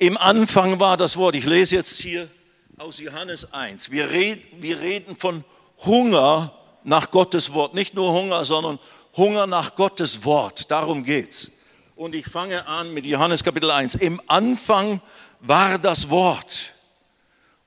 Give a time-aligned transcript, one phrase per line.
[0.00, 2.28] Im Anfang war das Wort, ich lese jetzt hier
[2.76, 3.90] aus Johannes 1.
[3.90, 5.42] Wir, red, wir reden von
[5.84, 7.74] Hunger nach Gottes Wort.
[7.74, 8.78] Nicht nur Hunger, sondern
[9.16, 10.70] Hunger nach Gottes Wort.
[10.70, 11.50] Darum geht's.
[11.96, 13.96] Und ich fange an mit Johannes Kapitel 1.
[13.96, 15.02] Im Anfang
[15.40, 16.74] war das Wort.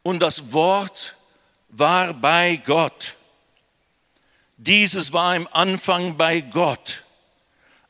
[0.02, 1.18] Und das Wort
[1.68, 3.16] war bei Gott.
[4.55, 7.04] Dieses war im Anfang bei Gott.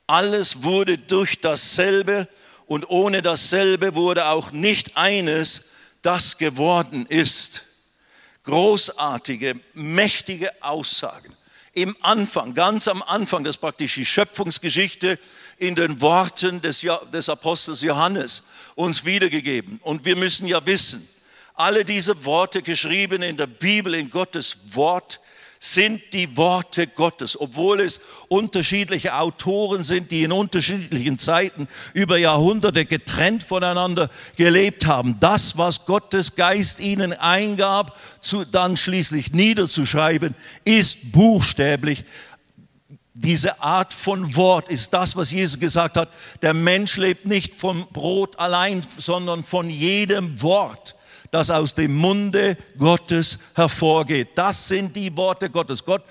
[0.07, 2.27] Alles wurde durch dasselbe
[2.71, 5.65] und ohne dasselbe wurde auch nicht eines,
[6.03, 7.65] das geworden ist.
[8.45, 11.35] Großartige, mächtige Aussagen.
[11.73, 15.19] Im Anfang, ganz am Anfang, das ist praktisch die Schöpfungsgeschichte
[15.57, 18.41] in den Worten des, des Apostels Johannes
[18.75, 19.81] uns wiedergegeben.
[19.83, 21.05] Und wir müssen ja wissen,
[21.55, 25.19] alle diese Worte geschrieben in der Bibel, in Gottes Wort,
[25.63, 32.83] sind die Worte Gottes, obwohl es unterschiedliche Autoren sind, die in unterschiedlichen Zeiten über Jahrhunderte
[32.83, 35.17] getrennt voneinander gelebt haben.
[35.19, 40.33] Das, was Gottes Geist ihnen eingab, zu, dann schließlich niederzuschreiben,
[40.65, 42.05] ist buchstäblich
[43.13, 46.09] diese Art von Wort ist das, was Jesus gesagt hat.
[46.41, 50.95] Der Mensch lebt nicht vom Brot allein, sondern von jedem Wort,
[51.31, 54.29] das aus dem Munde Gottes hervorgeht.
[54.35, 55.85] Das sind die Worte Gottes.
[55.85, 56.03] Gott,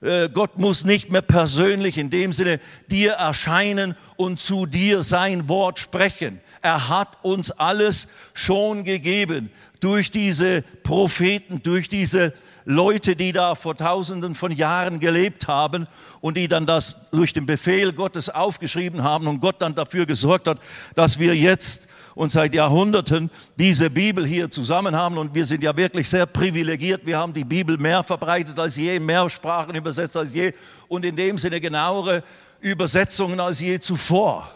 [0.00, 2.58] äh, Gott muss nicht mehr persönlich in dem Sinne
[2.90, 6.40] dir erscheinen und zu dir sein Wort sprechen.
[6.62, 9.50] Er hat uns alles schon gegeben
[9.80, 12.32] durch diese Propheten, durch diese
[12.64, 15.88] Leute, die da vor tausenden von Jahren gelebt haben
[16.20, 20.46] und die dann das durch den Befehl Gottes aufgeschrieben haben und Gott dann dafür gesorgt
[20.46, 20.60] hat,
[20.94, 25.18] dass wir jetzt und seit Jahrhunderten diese Bibel hier zusammen haben.
[25.18, 27.06] Und wir sind ja wirklich sehr privilegiert.
[27.06, 30.52] Wir haben die Bibel mehr verbreitet als je, mehr Sprachen übersetzt als je
[30.88, 32.22] und in dem Sinne genauere
[32.60, 34.50] Übersetzungen als je zuvor.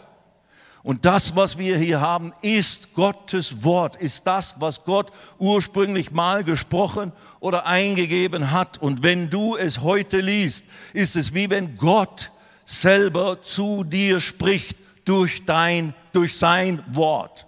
[0.86, 6.44] Und das, was wir hier haben, ist Gottes Wort, ist das, was Gott ursprünglich mal
[6.44, 7.10] gesprochen
[7.40, 8.78] oder eingegeben hat.
[8.78, 12.30] Und wenn du es heute liest, ist es wie wenn Gott
[12.64, 17.45] selber zu dir spricht durch dein, durch sein Wort.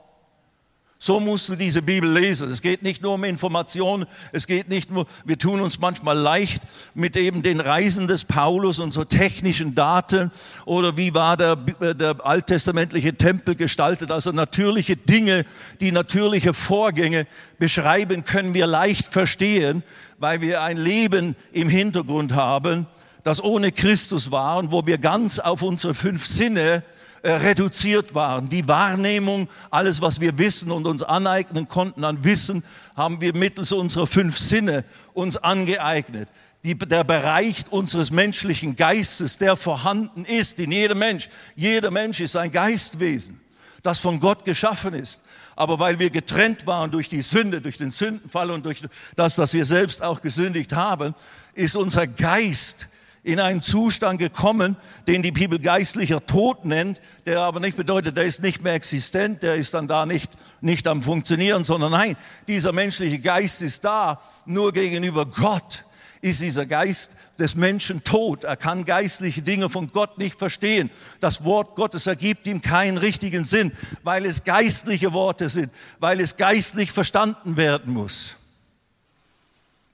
[1.00, 2.50] So musst du diese Bibel lesen.
[2.50, 6.62] Es geht nicht nur um Informationen, es geht nicht nur, wir tun uns manchmal leicht
[6.92, 10.32] mit eben den Reisen des Paulus und so technischen Daten
[10.64, 14.10] oder wie war der, der alttestamentliche Tempel gestaltet.
[14.10, 15.46] Also natürliche Dinge,
[15.80, 17.28] die natürliche Vorgänge
[17.60, 19.84] beschreiben, können wir leicht verstehen,
[20.18, 22.88] weil wir ein Leben im Hintergrund haben,
[23.22, 26.82] das ohne Christus war und wo wir ganz auf unsere fünf Sinne
[27.22, 28.48] äh, reduziert waren.
[28.48, 32.62] Die Wahrnehmung, alles, was wir wissen und uns aneignen konnten an Wissen,
[32.96, 34.84] haben wir mittels unserer fünf Sinne
[35.14, 36.28] uns angeeignet.
[36.64, 41.28] Die, der Bereich unseres menschlichen Geistes, der vorhanden ist in jedem Mensch.
[41.54, 43.40] Jeder Mensch ist ein Geistwesen,
[43.82, 45.22] das von Gott geschaffen ist.
[45.56, 48.82] Aber weil wir getrennt waren durch die Sünde, durch den Sündenfall und durch
[49.16, 51.14] das, dass wir selbst auch gesündigt haben,
[51.54, 52.88] ist unser Geist
[53.28, 58.24] in einen Zustand gekommen, den die Bibel geistlicher Tod nennt, der aber nicht bedeutet, der
[58.24, 60.30] ist nicht mehr existent, der ist dann da nicht,
[60.62, 62.16] nicht am Funktionieren, sondern nein,
[62.48, 65.84] dieser menschliche Geist ist da, nur gegenüber Gott
[66.22, 68.44] ist dieser Geist des Menschen tot.
[68.44, 70.90] Er kann geistliche Dinge von Gott nicht verstehen.
[71.20, 73.72] Das Wort Gottes ergibt ihm keinen richtigen Sinn,
[74.02, 78.36] weil es geistliche Worte sind, weil es geistlich verstanden werden muss.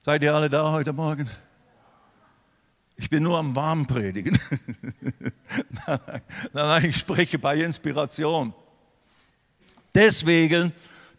[0.02, 1.28] Seid ihr alle da heute Morgen?
[2.96, 4.38] Ich bin nur am Warm predigen.
[5.86, 6.20] nein,
[6.52, 8.54] nein, ich spreche bei Inspiration.
[9.94, 10.72] Deswegen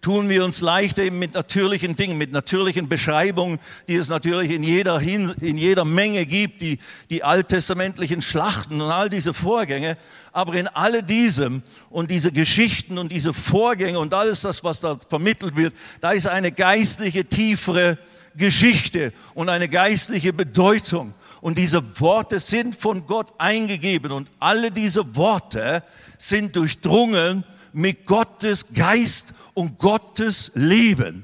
[0.06, 4.62] tun wir uns leichter eben mit natürlichen Dingen, mit natürlichen Beschreibungen, die es natürlich in
[4.62, 6.78] jeder, in jeder Menge gibt, die,
[7.09, 9.97] die alttestamentlichen Schlachten und all diese Vorgänge.
[10.31, 15.00] Aber in all diesem und diese Geschichten und diese Vorgänge und alles das, was da
[15.09, 17.97] vermittelt wird, da ist eine geistliche, tiefere
[18.35, 21.16] Geschichte und eine geistliche Bedeutung.
[21.46, 25.84] Und diese Worte sind von Gott eingegeben und alle diese Worte
[26.18, 31.24] sind durchdrungen mit Gottes Geist und Gottes Leben.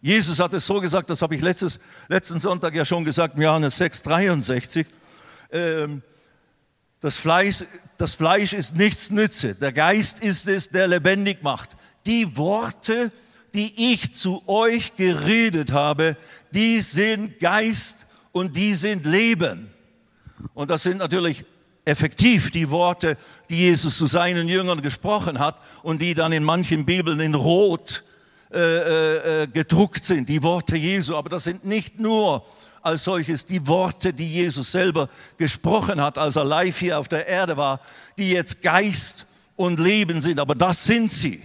[0.00, 3.42] Jesus hat es so gesagt, das habe ich letztes, letzten Sonntag ja schon gesagt, im
[3.42, 4.86] Johannes 6, 63.
[5.50, 6.02] Ähm,
[7.00, 7.64] das Fleisch,
[7.96, 11.70] das Fleisch ist nichts nütze, der Geist ist es, der lebendig macht.
[12.06, 13.10] Die Worte,
[13.54, 16.16] die ich zu euch geredet habe,
[16.52, 18.06] die sind Geist
[18.38, 19.70] und die sind Leben.
[20.54, 21.44] Und das sind natürlich
[21.84, 23.16] effektiv die Worte,
[23.50, 28.04] die Jesus zu seinen Jüngern gesprochen hat und die dann in manchen Bibeln in Rot
[28.50, 31.16] äh, äh, äh, gedruckt sind, die Worte Jesu.
[31.16, 32.44] Aber das sind nicht nur
[32.82, 37.26] als solches die Worte, die Jesus selber gesprochen hat, als er live hier auf der
[37.26, 37.80] Erde war,
[38.16, 39.26] die jetzt Geist
[39.56, 40.40] und Leben sind.
[40.40, 41.42] Aber das sind sie.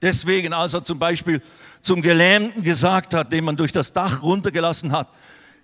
[0.00, 1.42] Deswegen, als er zum Beispiel
[1.82, 5.08] zum Gelähmten gesagt hat, den man durch das Dach runtergelassen hat,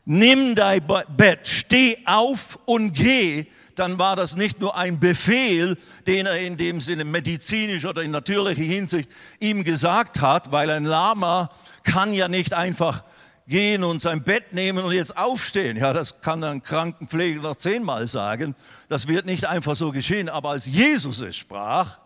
[0.04, 0.82] nimm dein
[1.16, 6.56] Bett, steh auf und geh, dann war das nicht nur ein Befehl, den er in
[6.56, 9.10] dem Sinne medizinisch oder in natürlicher Hinsicht
[9.40, 11.50] ihm gesagt hat, weil ein Lama
[11.82, 13.02] kann ja nicht einfach
[13.46, 15.76] gehen und sein Bett nehmen und jetzt aufstehen.
[15.76, 18.54] Ja, das kann ein Krankenpfleger noch zehnmal sagen.
[18.88, 20.28] Das wird nicht einfach so geschehen.
[20.28, 21.98] Aber als Jesus es sprach,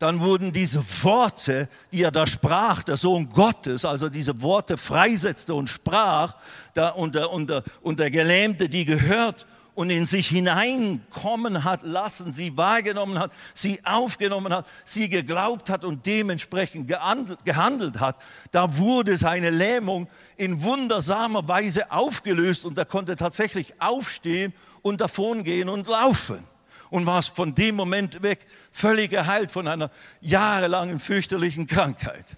[0.00, 5.54] dann wurden diese Worte, die er da sprach, der Sohn Gottes, also diese Worte freisetzte
[5.54, 6.36] und sprach,
[6.72, 11.82] da, und, der, und, der, und der Gelähmte, die gehört und in sich hineinkommen hat
[11.82, 18.16] lassen, sie wahrgenommen hat, sie aufgenommen hat, sie geglaubt hat und dementsprechend gehandelt hat,
[18.52, 20.08] da wurde seine Lähmung
[20.38, 26.42] in wundersamer Weise aufgelöst und er konnte tatsächlich aufstehen und davongehen und laufen
[26.90, 29.90] und war von dem Moment weg völlig geheilt von einer
[30.20, 32.36] jahrelangen fürchterlichen Krankheit.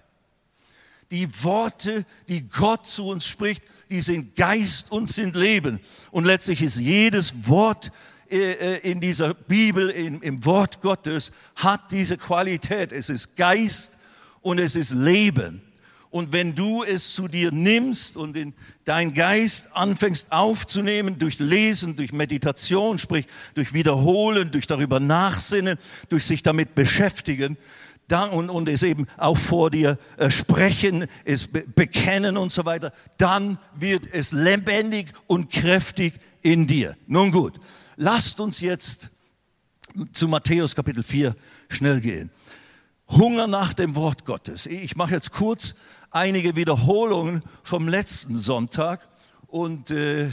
[1.11, 5.79] Die Worte, die Gott zu uns spricht, die sind Geist und sind Leben.
[6.11, 7.91] Und letztlich ist jedes Wort
[8.29, 12.91] äh, äh, in dieser Bibel, im Wort Gottes, hat diese Qualität.
[12.91, 13.97] Es ist Geist
[14.41, 15.61] und es ist Leben.
[16.13, 18.53] Und wenn du es zu dir nimmst und in
[18.85, 23.25] dein Geist anfängst aufzunehmen durch Lesen, durch Meditation, sprich
[23.55, 25.79] durch Wiederholen, durch darüber nachsinnen,
[26.09, 27.57] durch sich damit beschäftigen,
[28.07, 32.63] dann, und, und es eben auch vor dir äh, sprechen, es be bekennen und so
[32.63, 36.13] weiter, dann wird es lebendig und kräftig
[36.43, 36.95] in dir.
[37.07, 37.59] Nun gut,
[37.95, 39.09] lasst uns jetzt
[40.11, 41.35] zu Matthäus Kapitel 4
[41.69, 42.29] schnell gehen.
[43.09, 44.65] Hunger nach dem Wort Gottes.
[44.65, 45.75] Ich mache jetzt kurz
[46.13, 49.07] einige Wiederholungen vom letzten Sonntag
[49.47, 50.31] und äh, äh,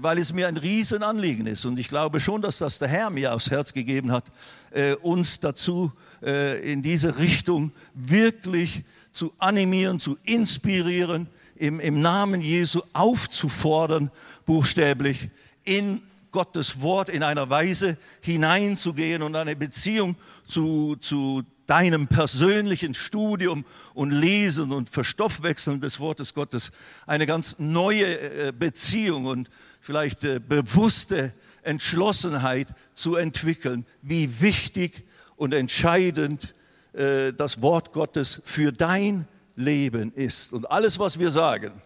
[0.00, 3.32] weil es mir ein Riesenanliegen ist und ich glaube schon, dass das der Herr mir
[3.34, 4.24] aufs Herz gegeben hat,
[4.72, 8.82] äh, uns dazu äh, in diese Richtung wirklich
[9.12, 14.10] zu animieren, zu inspirieren, im, im Namen Jesu aufzufordern,
[14.46, 15.30] buchstäblich
[15.64, 16.02] in
[16.32, 20.16] Gottes Wort in einer Weise hineinzugehen und eine Beziehung
[20.46, 26.72] zu, zu deinem persönlichen Studium und Lesen und Verstoffwechseln des Wortes Gottes
[27.06, 29.50] eine ganz neue äh, Beziehung und
[29.80, 35.04] vielleicht äh, bewusste Entschlossenheit zu entwickeln, wie wichtig
[35.36, 36.54] und entscheidend
[36.94, 40.54] äh, das Wort Gottes für dein Leben ist.
[40.54, 41.82] Und alles, was wir sagen,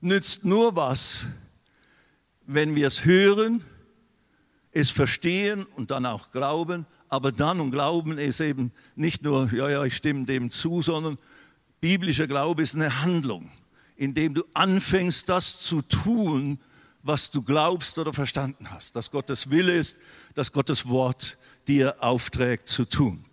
[0.00, 1.26] nützt nur was,
[2.44, 3.64] wenn wir es hören,
[4.72, 9.70] es verstehen und dann auch glauben aber dann und Glauben ist eben nicht nur, ja,
[9.70, 11.16] ja, ich stimme dem zu, sondern
[11.80, 13.52] biblischer Glaube ist eine Handlung,
[13.96, 16.58] indem du anfängst, das zu tun,
[17.04, 19.96] was du glaubst oder verstanden hast, dass Gottes Wille ist,
[20.34, 21.38] dass Gottes Wort
[21.68, 23.24] dir aufträgt zu tun.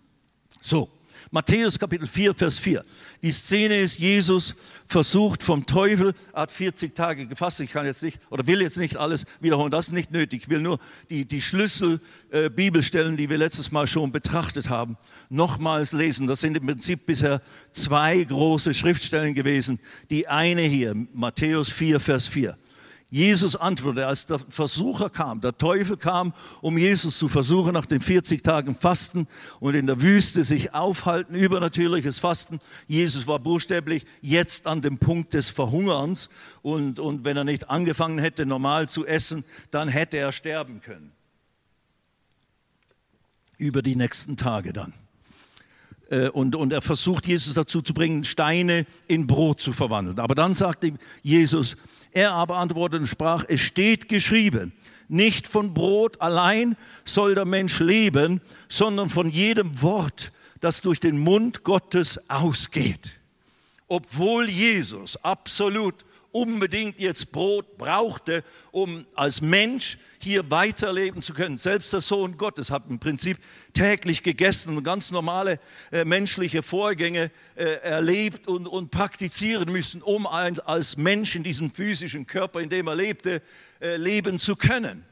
[0.60, 0.88] So,
[1.34, 2.84] Matthäus Kapitel 4, Vers 4.
[3.22, 7.58] Die Szene ist, Jesus versucht vom Teufel, hat 40 Tage gefasst.
[7.60, 10.42] Ich kann jetzt nicht oder will jetzt nicht alles wiederholen, das ist nicht nötig.
[10.42, 14.98] Ich will nur die, die Schlüssel-Bibelstellen, äh, die wir letztes Mal schon betrachtet haben,
[15.30, 16.26] nochmals lesen.
[16.26, 17.40] Das sind im Prinzip bisher
[17.72, 19.80] zwei große Schriftstellen gewesen.
[20.10, 22.58] Die eine hier, Matthäus 4, Vers 4.
[23.12, 26.32] Jesus antwortete, als der Versucher kam, der Teufel kam,
[26.62, 29.28] um Jesus zu versuchen, nach den 40 Tagen Fasten
[29.60, 32.58] und in der Wüste sich aufhalten, übernatürliches Fasten.
[32.88, 36.30] Jesus war buchstäblich jetzt an dem Punkt des Verhungerns
[36.62, 41.12] und, und wenn er nicht angefangen hätte, normal zu essen, dann hätte er sterben können.
[43.58, 44.94] Über die nächsten Tage dann.
[46.12, 50.18] Äh, und, und er versucht Jesus dazu zu bringen, Steine in Brot zu verwandeln.
[50.18, 50.92] Aber dann sagte
[51.22, 51.76] Jesus,
[52.12, 54.72] er aber antwortete und sprach, es steht geschrieben,
[55.08, 61.18] nicht von Brot allein soll der Mensch leben, sondern von jedem Wort, das durch den
[61.18, 63.18] Mund Gottes ausgeht.
[63.88, 71.56] Obwohl Jesus absolut unbedingt jetzt Brot brauchte, um als Mensch hier weiterleben zu können.
[71.56, 73.38] Selbst der Sohn Gottes hat im Prinzip
[73.72, 75.58] täglich gegessen und ganz normale
[75.90, 81.70] äh, menschliche Vorgänge äh, erlebt und, und praktizieren müssen, um ein, als Mensch in diesem
[81.70, 83.42] physischen Körper, in dem er lebte,
[83.80, 85.04] äh, leben zu können.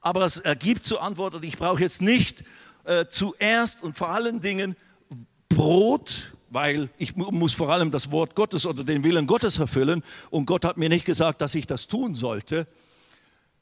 [0.00, 2.44] Aber es ergibt zur Antwort, ich brauche jetzt nicht
[2.84, 4.76] äh, zuerst und vor allen Dingen
[5.48, 10.46] Brot weil ich muss vor allem das Wort Gottes oder den Willen Gottes erfüllen und
[10.46, 12.66] Gott hat mir nicht gesagt, dass ich das tun sollte,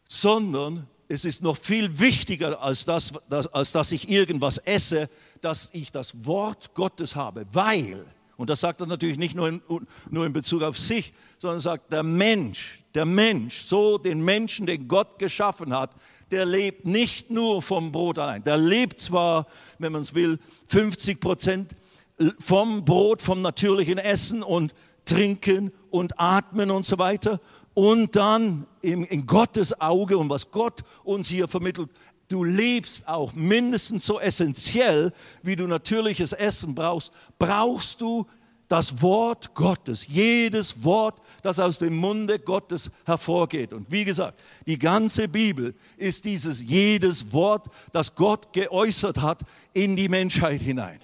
[0.08, 5.08] sondern es ist noch viel wichtiger als, das, als dass ich irgendwas esse,
[5.40, 8.04] dass ich das Wort Gottes habe, weil,
[8.36, 9.62] und das sagt er natürlich nicht nur in,
[10.10, 14.88] nur in Bezug auf sich, sondern sagt der Mensch, der Mensch, so den Menschen, den
[14.88, 15.94] Gott geschaffen hat,
[16.30, 18.44] der lebt nicht nur vom Brot allein.
[18.44, 19.46] Der lebt zwar,
[19.78, 21.74] wenn man es will, 50 Prozent
[22.38, 24.74] vom Brot, vom natürlichen Essen und
[25.04, 27.40] Trinken und Atmen und so weiter.
[27.78, 31.88] Und dann in, Gottes Auge und was Gott uns hier vermittelt,
[32.26, 35.12] du lebst auch mindestens so essentiell,
[35.44, 38.26] wie du natürliches Essen brauchst, brauchst du
[38.66, 43.73] das Wort Gottes, jedes Wort, das aus dem Munde Gottes hervorgeht.
[43.73, 49.42] Und wie gesagt, die ganze Bibel ist dieses jedes Wort, das Gott geäußert hat
[49.73, 50.99] in die Menschheit hinein.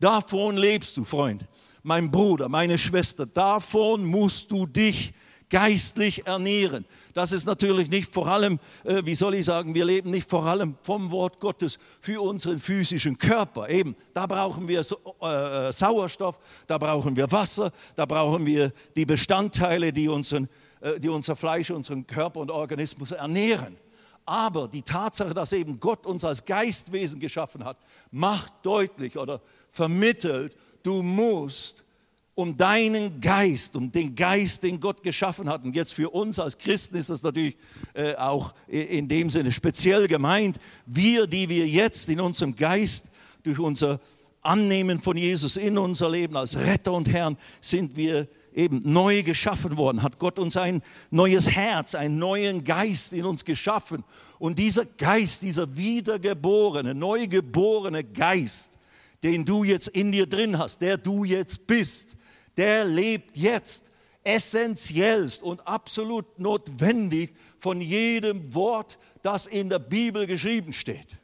[0.00, 1.46] Davon lebst du, Freund,
[1.84, 5.14] mein Bruder, meine Schwester, davon musst du dich
[5.50, 6.84] geistlich ernähren.
[7.12, 10.44] Das ist natürlich nicht vor allem, äh, wie soll ich sagen, wir leben nicht vor
[10.44, 13.68] allem vom Wort Gottes für unseren physischen Körper.
[13.68, 18.72] Eben, da brauchen wir so, äh, äh, Sauerstoff, da brauchen wir Wasser, da brauchen wir
[18.96, 20.48] die Bestandteile, die, unseren,
[20.80, 23.76] äh, die unser Fleisch, unseren Körper und Organismus ernähren.
[24.24, 27.78] Aber die Tatsache, dass eben Gott uns als Geistwesen geschaffen hat,
[28.12, 29.40] macht deutlich oder
[29.72, 31.84] vermittelt, du musst
[32.34, 35.64] um deinen Geist, um den Geist, den Gott geschaffen hat.
[35.64, 37.56] Und jetzt für uns als Christen ist das natürlich
[37.94, 40.58] äh, auch in dem Sinne speziell gemeint.
[40.86, 43.10] Wir, die wir jetzt in unserem Geist
[43.42, 44.00] durch unser
[44.42, 49.76] Annehmen von Jesus in unser Leben als Retter und Herrn sind wir eben neu geschaffen
[49.76, 54.02] worden, hat Gott uns ein neues Herz, einen neuen Geist in uns geschaffen.
[54.38, 58.70] Und dieser Geist, dieser wiedergeborene, neugeborene Geist,
[59.22, 62.16] den du jetzt in dir drin hast, der du jetzt bist,
[62.60, 63.90] der lebt jetzt
[64.22, 71.16] essentiellst und absolut notwendig von jedem Wort, das in der Bibel geschrieben steht.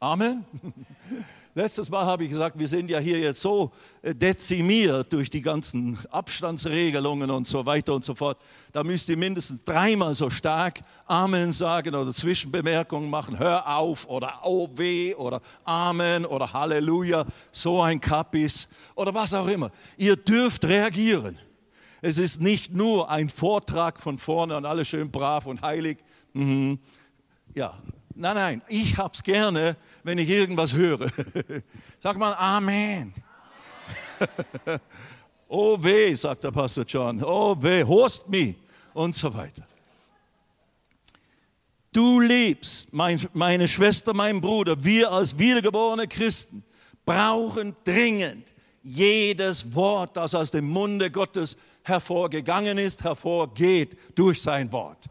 [0.00, 0.44] Amen.
[1.58, 3.72] Letztes Mal habe ich gesagt, wir sind ja hier jetzt so
[4.02, 8.38] äh, dezimiert durch die ganzen Abstandsregelungen und so weiter und so fort.
[8.70, 13.40] Da müsst ihr mindestens dreimal so stark Amen sagen oder Zwischenbemerkungen machen.
[13.40, 14.34] Hör auf oder
[14.76, 19.72] weh oder Amen oder Halleluja, so ein Kapis oder was auch immer.
[19.96, 21.40] Ihr dürft reagieren.
[22.00, 25.98] Es ist nicht nur ein Vortrag von vorne und alles schön brav und heilig.
[26.34, 26.78] Mhm.
[27.52, 27.76] Ja,
[28.20, 31.06] Nein, nein, ich hab's gerne, wenn ich irgendwas höre.
[32.02, 33.14] Sag mal Amen.
[35.48, 37.22] oh weh, sagt der Pastor John.
[37.22, 38.56] Oh weh, host me
[38.92, 39.64] und so weiter.
[41.92, 46.64] Du liebst, mein, meine Schwester, mein Bruder, wir als wiedergeborene Christen
[47.06, 55.08] brauchen dringend jedes Wort, das aus dem Munde Gottes hervorgegangen ist, hervorgeht durch sein Wort.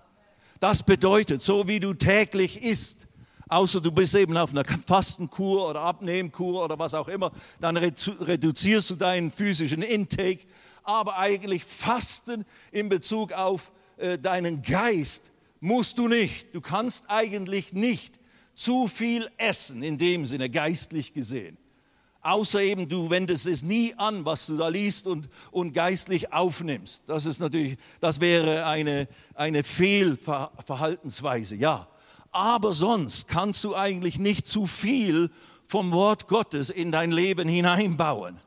[0.59, 3.07] Das bedeutet, so wie du täglich isst,
[3.47, 8.89] außer du bist eben auf einer Fastenkur oder Abnehmkur oder was auch immer, dann reduzierst
[8.89, 10.45] du deinen physischen Intake.
[10.83, 16.53] Aber eigentlich Fasten in Bezug auf äh, deinen Geist musst du nicht.
[16.53, 18.19] Du kannst eigentlich nicht
[18.55, 21.57] zu viel essen, in dem Sinne geistlich gesehen.
[22.27, 27.03] Außer eben du wendest es nie an, was du da liest und, und geistlich aufnimmst.
[27.07, 31.87] Das ist natürlich, das wäre eine, eine Fehlverhaltensweise, ja.
[32.31, 35.31] Aber sonst kannst du eigentlich nicht zu viel
[35.67, 38.41] vom Wort Gottes in dein Leben hineinbauen,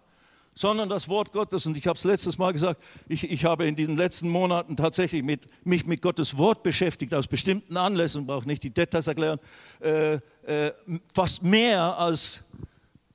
[0.54, 3.76] sondern das Wort Gottes, und ich habe es letztes Mal gesagt, ich, ich habe in
[3.76, 8.62] diesen letzten Monaten tatsächlich mit, mich mit Gottes Wort beschäftigt, aus bestimmten Anlässen, brauche nicht
[8.62, 9.38] die Details erklären,
[9.80, 10.72] äh, äh,
[11.10, 12.44] fast mehr als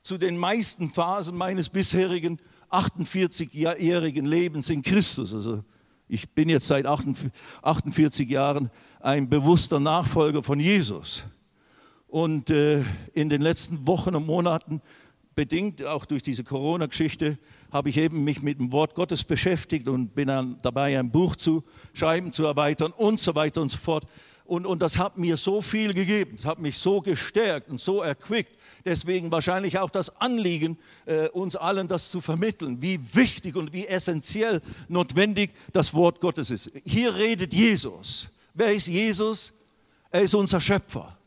[0.06, 5.34] zu den meisten Phasen meines bisherigen 48-jährigen Lebens in Christus.
[5.34, 5.64] Also
[6.08, 8.70] ich bin jetzt seit 48 Jahren
[9.00, 11.24] ein bewusster Nachfolger von Jesus.
[12.08, 12.84] Und äh,
[13.16, 14.80] in den letzten Wochen und Monaten,
[15.34, 17.40] bedingt auch durch diese Corona-Geschichte,
[17.72, 20.28] habe ich eben mich mit dem Wort Gottes beschäftigt und bin
[20.62, 24.06] dabei, ein Buch zu schreiben, zu erweitern und so weiter und so fort.
[24.46, 28.04] Und, und das hat mir so viel gegeben, es hat mich so gestärkt und so
[28.04, 28.56] erquickt.
[28.86, 33.88] Deswegen wahrscheinlich auch das Anliegen, äh, uns allen das zu vermitteln, wie wichtig und wie
[33.88, 36.72] essentiell notwendig das Wort Gottes ist.
[36.84, 38.28] Hier redet Jesus.
[38.54, 39.52] Wer ist Jesus?
[40.12, 41.18] Er ist unser Schöpfer.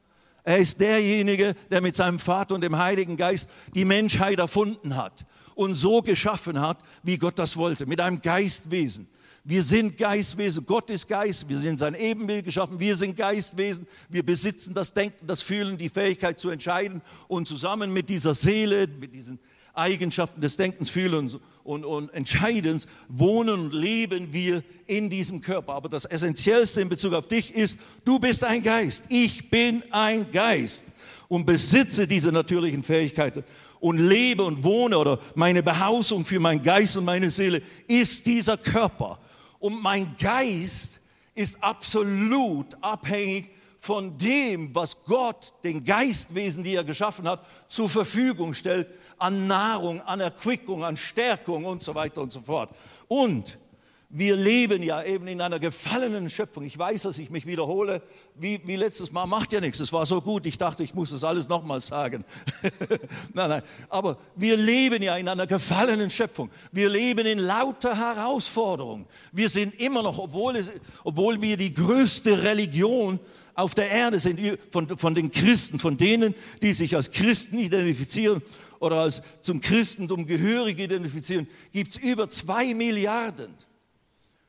[0.44, 5.26] Er ist derjenige, der mit seinem Vater und dem Heiligen Geist die Menschheit erfunden hat
[5.56, 9.08] und so geschaffen hat, wie Gott das wollte, mit einem Geistwesen.
[9.48, 10.66] Wir sind Geistwesen.
[10.66, 11.48] Gott ist Geist.
[11.48, 12.78] Wir sind sein Ebenbild geschaffen.
[12.78, 13.86] Wir sind Geistwesen.
[14.10, 17.00] Wir besitzen das Denken, das Fühlen, die Fähigkeit zu entscheiden.
[17.28, 19.38] Und zusammen mit dieser Seele, mit diesen
[19.72, 25.72] Eigenschaften des Denkens, Fühlens und, und Entscheidens wohnen und leben wir in diesem Körper.
[25.72, 29.04] Aber das Essentiellste in Bezug auf dich ist, du bist ein Geist.
[29.08, 30.92] Ich bin ein Geist
[31.28, 33.44] und besitze diese natürlichen Fähigkeiten
[33.80, 38.58] und lebe und wohne oder meine Behausung für meinen Geist und meine Seele ist dieser
[38.58, 39.18] Körper.
[39.60, 41.00] Und mein Geist
[41.34, 48.54] ist absolut abhängig von dem, was Gott, den Geistwesen, die er geschaffen hat, zur Verfügung
[48.54, 48.88] stellt,
[49.18, 52.70] an Nahrung, an Erquickung, an Stärkung und so weiter und so fort.
[53.06, 53.58] Und
[54.10, 56.62] wir leben ja eben in einer gefallenen Schöpfung.
[56.64, 58.00] Ich weiß, dass ich mich wiederhole,
[58.34, 59.80] wie, wie letztes Mal, macht ja nichts.
[59.80, 62.24] Es war so gut, ich dachte, ich muss das alles nochmal sagen.
[63.34, 66.50] nein, nein, aber wir leben ja in einer gefallenen Schöpfung.
[66.72, 69.04] Wir leben in lauter Herausforderungen.
[69.30, 70.72] Wir sind immer noch, obwohl, es,
[71.04, 73.20] obwohl wir die größte Religion
[73.54, 78.40] auf der Erde sind, von, von den Christen, von denen, die sich als Christen identifizieren
[78.80, 83.67] oder als zum Christentum gehörig identifizieren, gibt es über zwei Milliarden.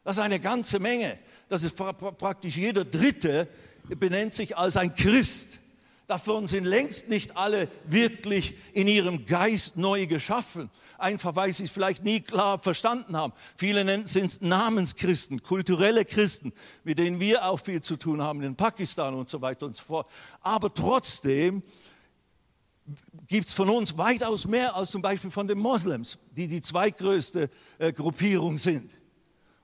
[0.09, 1.19] Das ist eine ganze Menge.
[1.49, 3.47] Das ist praktisch jeder Dritte
[3.89, 5.59] benennt sich als ein Christ.
[6.07, 10.71] Davon sind längst nicht alle wirklich in ihrem Geist neu geschaffen.
[10.97, 13.33] Einfach weil sie es vielleicht nie klar verstanden haben.
[13.55, 19.13] Viele sind Namenschristen, kulturelle Christen, mit denen wir auch viel zu tun haben in Pakistan
[19.13, 20.09] und so weiter und so fort.
[20.41, 21.61] Aber trotzdem
[23.27, 27.51] gibt es von uns weitaus mehr als zum Beispiel von den Moslems, die die zweitgrößte
[27.77, 28.98] äh, Gruppierung sind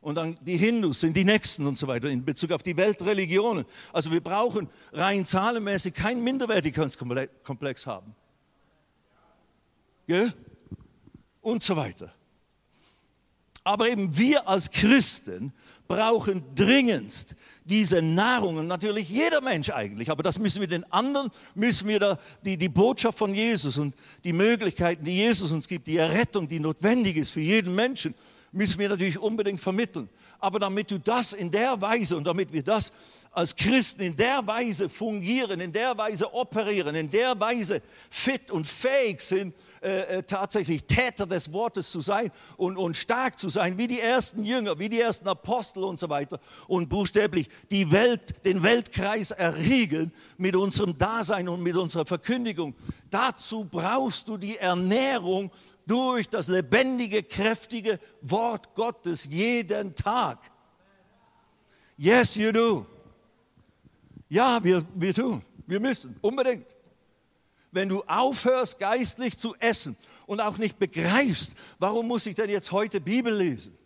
[0.05, 3.65] und dann die Hindus sind die Nächsten und so weiter in Bezug auf die Weltreligionen.
[3.91, 8.15] Also wir brauchen rein zahlenmäßig keinen Minderwertigkeitskomplex haben.
[10.05, 10.31] Gell?
[11.41, 12.13] Und so weiter.
[13.63, 15.51] Aber eben wir als Christen
[15.87, 21.31] brauchen dringendst diese Nahrung und natürlich jeder Mensch eigentlich, aber das müssen wir den anderen,
[21.55, 25.87] müssen wir da die, die Botschaft von Jesus und die Möglichkeiten, die Jesus uns gibt,
[25.87, 28.13] die Errettung, die notwendig ist für jeden Menschen,
[28.55, 30.09] müssen wir natürlich unbedingt vermitteln.
[30.39, 32.91] Aber damit du das in der Weise und damit wir das
[33.31, 38.65] als Christen in der Weise fungieren, in der Weise operieren, in der Weise fit und
[38.65, 43.77] fähig sind, äh, äh, tatsächlich Täter des Wortes zu sein und, und stark zu sein,
[43.77, 48.45] wie die ersten Jünger, wie die ersten Apostel und so weiter und buchstäblich die Welt,
[48.45, 52.73] den Weltkreis erriegeln mit unserem Dasein und mit unserer Verkündigung.
[53.11, 55.51] Dazu brauchst du die Ernährung
[55.87, 60.39] durch das lebendige, kräftige Wort Gottes jeden Tag.
[61.97, 62.85] Yes, you do.
[64.27, 65.41] Ja, wir, wir tun.
[65.67, 66.15] Wir müssen.
[66.21, 66.67] Unbedingt.
[67.71, 72.71] Wenn du aufhörst, geistlich zu essen und auch nicht begreifst, warum muss ich denn jetzt
[72.71, 73.77] heute Bibel lesen?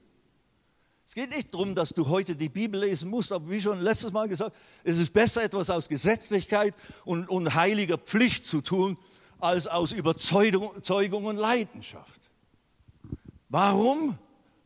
[1.09, 4.11] Es geht nicht darum, dass du heute die Bibel lesen musst, aber wie schon letztes
[4.11, 8.95] Mal gesagt, es ist besser, etwas aus Gesetzlichkeit und, und heiliger Pflicht zu tun,
[9.39, 12.19] als aus Überzeugung und Leidenschaft.
[13.49, 14.17] Warum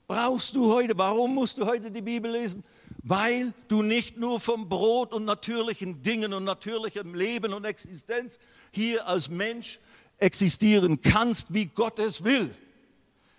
[0.08, 2.64] brauchst du heute, warum musst du heute die Bibel lesen?
[3.04, 8.40] Weil du nicht nur vom Brot und natürlichen Dingen und natürlichem Leben und Existenz
[8.72, 9.80] hier als Mensch
[10.18, 12.54] existieren kannst, wie Gott es will.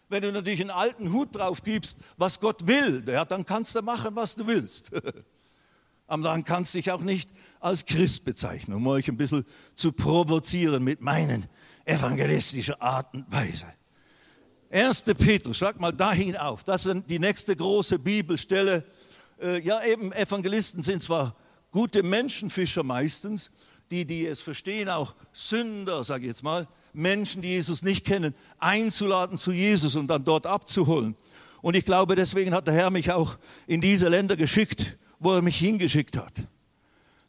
[0.09, 3.83] Wenn du natürlich einen alten Hut drauf gibst, was Gott will, ja, dann kannst du
[3.83, 4.91] machen, was du willst.
[6.07, 9.93] Aber dann kannst du dich auch nicht als Christ bezeichnen, um euch ein bisschen zu
[9.93, 11.47] provozieren mit meinen
[11.85, 13.67] evangelistischen Art und Weise.
[14.71, 15.03] 1.
[15.03, 18.85] Petrus, schlag mal dahin auf, das ist die nächste große Bibelstelle.
[19.41, 21.37] Äh, ja, eben Evangelisten sind zwar
[21.71, 23.51] gute Menschenfischer meistens,
[23.91, 28.35] die, die es verstehen, auch Sünder, sage ich jetzt mal, Menschen, die Jesus nicht kennen,
[28.59, 31.17] einzuladen zu Jesus und dann dort abzuholen.
[31.63, 35.43] Und ich glaube, deswegen hat der Herr mich auch in diese Länder geschickt, wo er
[35.43, 36.47] mich hingeschickt hat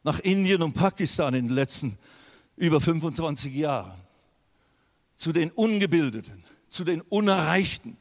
[0.03, 1.97] nach Indien und Pakistan in den letzten
[2.57, 3.99] über 25 Jahren.
[5.15, 7.97] Zu den Ungebildeten, zu den Unerreichten,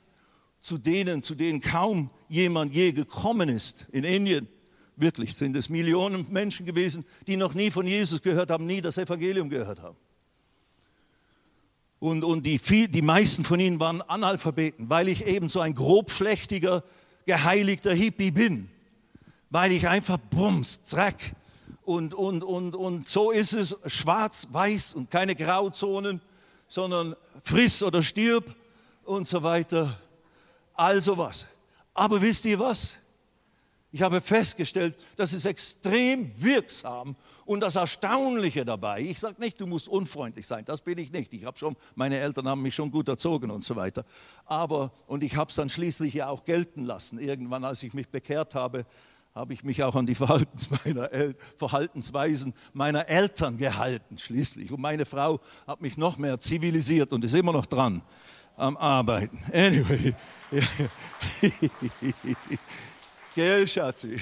[0.61, 3.87] zu denen, zu denen kaum jemand je gekommen ist.
[3.91, 4.49] In Indien
[4.97, 8.99] wirklich sind es Millionen Menschen gewesen, die noch nie von Jesus gehört haben, nie das
[8.99, 9.97] Evangelium gehört haben.
[12.01, 15.75] Und, und die, viel, die meisten von ihnen waren Analphabeten, weil ich eben so ein
[15.75, 16.85] grobschlächtiger,
[17.25, 18.69] geheiligter Hippie bin.
[19.55, 21.37] Weil ich einfach Bums, Dreck,
[21.85, 26.21] und, und, und, und so ist es schwarz, weiß und keine Grauzonen,
[26.67, 28.53] sondern friss oder stirb
[29.05, 29.97] und so weiter.
[30.75, 31.47] Also was.
[31.95, 32.97] Aber wisst ihr was?
[33.93, 37.15] Ich habe festgestellt, das ist extrem wirksam
[37.45, 41.33] und das Erstaunliche dabei, ich sage nicht, du musst unfreundlich sein, das bin ich nicht.
[41.33, 44.05] Ich habe schon, meine Eltern haben mich schon gut erzogen und so weiter.
[44.47, 48.09] Aber, und ich habe es dann schließlich ja auch gelten lassen, irgendwann, als ich mich
[48.09, 48.85] bekehrt habe,
[49.35, 50.15] habe ich mich auch an die
[51.57, 54.71] Verhaltensweisen meiner Eltern gehalten schließlich.
[54.71, 58.03] Und meine Frau hat mich noch mehr zivilisiert und ist immer noch dran
[58.57, 59.43] am Arbeiten.
[59.53, 60.15] Anyway.
[63.35, 64.17] Gell, Schatzi?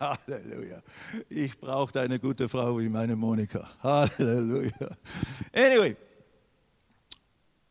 [0.00, 0.80] Halleluja.
[1.28, 3.68] Ich brauche eine gute Frau wie meine Monika.
[3.82, 4.96] Halleluja.
[5.52, 5.96] Anyway.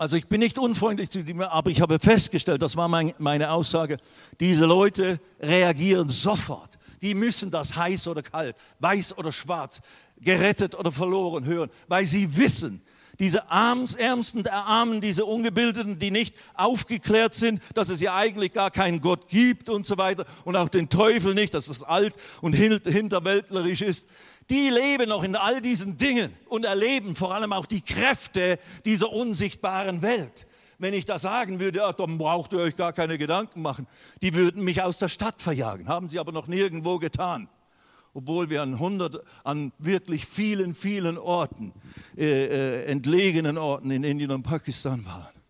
[0.02, 3.52] Also ich bin nicht unfreundlich zu ihm, aber ich habe festgestellt, das war mein, meine
[3.52, 3.98] Aussage,
[4.40, 6.80] diese Leute reagieren sofort.
[7.04, 9.80] Die müssen das heiß oder kalt, weiß oder schwarz,
[10.20, 12.82] gerettet oder verloren hören, weil sie wissen,
[13.22, 18.72] diese Ärmsten der Armen, diese Ungebildeten, die nicht aufgeklärt sind, dass es ja eigentlich gar
[18.72, 22.54] keinen Gott gibt und so weiter und auch den Teufel nicht, dass es alt und
[22.54, 24.08] hinterwäldlerisch ist,
[24.50, 29.14] die leben noch in all diesen Dingen und erleben vor allem auch die Kräfte dieser
[29.14, 30.48] unsichtbaren Welt.
[30.80, 33.86] Wenn ich da sagen würde, ja, dann braucht ihr euch gar keine Gedanken machen,
[34.24, 37.48] die würden mich aus der Stadt verjagen, haben sie aber noch nirgendwo getan
[38.14, 41.74] obwohl wir an hundert, an wirklich vielen, vielen Orten,
[42.18, 45.42] äh, äh, entlegenen Orten in Indien und Pakistan waren.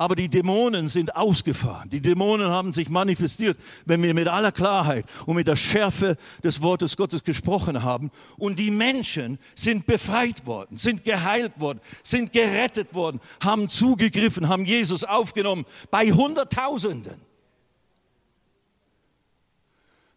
[0.00, 1.90] Aber die Dämonen sind ausgefahren.
[1.90, 6.62] Die Dämonen haben sich manifestiert, wenn wir mit aller Klarheit und mit der Schärfe des
[6.62, 8.12] Wortes Gottes gesprochen haben.
[8.36, 14.64] Und die Menschen sind befreit worden, sind geheilt worden, sind gerettet worden, haben zugegriffen, haben
[14.64, 17.27] Jesus aufgenommen bei Hunderttausenden.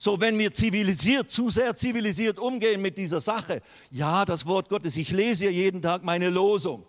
[0.04, 3.62] So, wenn wir zivilisiert, zu sehr zivilisiert umgehen mit dieser Sache,
[3.92, 6.88] ja, das Wort Gottes, ich lese ja jeden Tag meine Losung.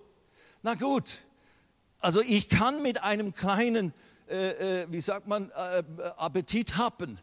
[0.62, 1.18] Na gut,
[2.00, 3.92] also ich kann mit einem kleinen,
[4.30, 5.82] äh, äh, wie sagt man, äh,
[6.16, 7.18] Appetit haben,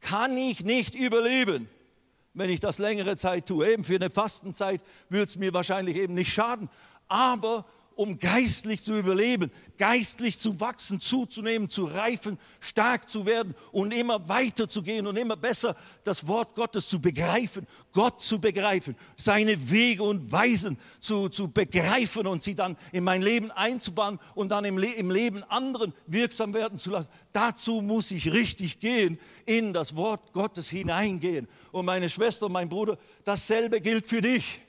[0.00, 1.68] kann ich nicht überleben,
[2.32, 3.70] wenn ich das längere Zeit tue.
[3.70, 4.80] Eben für eine Fastenzeit
[5.10, 6.70] würde es mir wahrscheinlich eben nicht schaden.
[7.06, 13.92] Aber um geistlich zu überleben, geistlich zu wachsen, zuzunehmen, zu reifen, stark zu werden und
[13.92, 18.96] immer weiter zu gehen und immer besser das Wort Gottes zu begreifen, Gott zu begreifen,
[19.16, 24.48] seine Wege und Weisen zu, zu begreifen und sie dann in mein Leben einzubauen und
[24.48, 27.10] dann im, Le im Leben anderen wirksam werden zu lassen.
[27.32, 31.48] Dazu muss ich richtig gehen, in das Wort Gottes hineingehen.
[31.72, 34.60] Und meine Schwester und mein Bruder, dasselbe gilt für dich.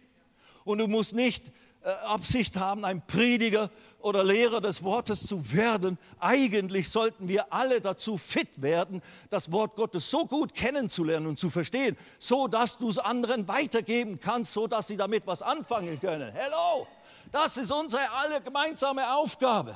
[0.64, 1.52] Und du musst nicht
[1.86, 3.70] Absicht haben, ein Prediger
[4.00, 6.00] oder Lehrer des Wortes zu werden.
[6.20, 11.50] Eigentlich sollten wir alle dazu fit werden, das Wort Gottes so gut kennenzulernen und zu
[11.50, 16.32] verstehen, so dass du es anderen weitergeben kannst, so dass sie damit was anfangen können.
[16.34, 16.88] Hello,
[17.32, 19.76] das ist unsere alle gemeinsame Aufgabe.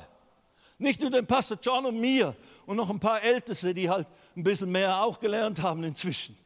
[0.78, 2.34] Nicht nur dem Pastor John und mir
[2.66, 6.36] und noch ein paar Älteste, die halt ein bisschen mehr auch gelernt haben inzwischen.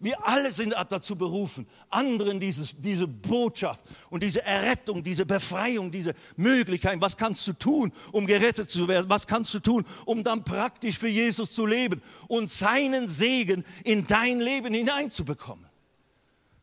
[0.00, 6.14] Wir alle sind dazu berufen, anderen dieses, diese Botschaft und diese Errettung, diese Befreiung, diese
[6.36, 10.44] Möglichkeit, was kannst du tun, um gerettet zu werden, was kannst du tun, um dann
[10.44, 15.66] praktisch für Jesus zu leben und seinen Segen in dein Leben hineinzubekommen.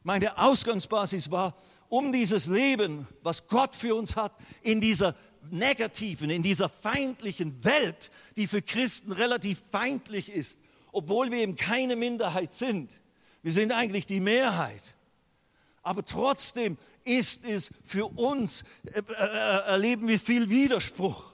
[0.03, 1.57] Meine Ausgangsbasis war,
[1.89, 5.13] um dieses Leben, was Gott für uns hat, in dieser
[5.51, 10.57] negativen, in dieser feindlichen Welt, die für Christen relativ feindlich ist,
[10.93, 12.93] obwohl wir eben keine Minderheit sind,
[13.45, 14.95] wir sind eigentlich die Mehrheit.
[15.83, 21.31] Aber trotzdem ist es für uns, äh, äh, erleben wir viel Widerspruch.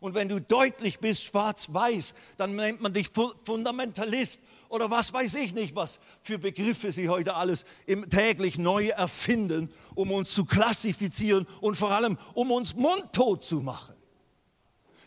[0.00, 5.52] Und wenn du deutlich bist, schwarz-weiß, dann nennt man dich Fundamentalist oder was weiß ich
[5.52, 11.46] nicht, was für Begriffe sie heute alles im, täglich neu erfinden, um uns zu klassifizieren
[11.60, 13.93] und vor allem um uns mundtot zu machen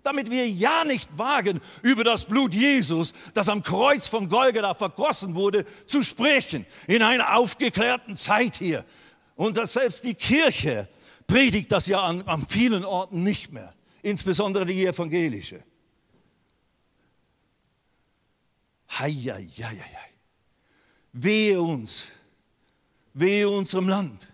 [0.08, 5.36] damit wir ja nicht wagen, über das Blut Jesus, das am Kreuz von Golgatha vergossen
[5.36, 8.86] wurde, zu sprechen, in einer aufgeklärten Zeit hier.
[9.36, 10.88] Und dass selbst die Kirche
[11.28, 15.63] predigt das ja an, an vielen Orten nicht mehr, insbesondere die evangelische.
[18.89, 20.10] Hei, hei, hei, hei.
[21.12, 22.06] Wehe uns,
[23.13, 24.28] wehe unserem Land,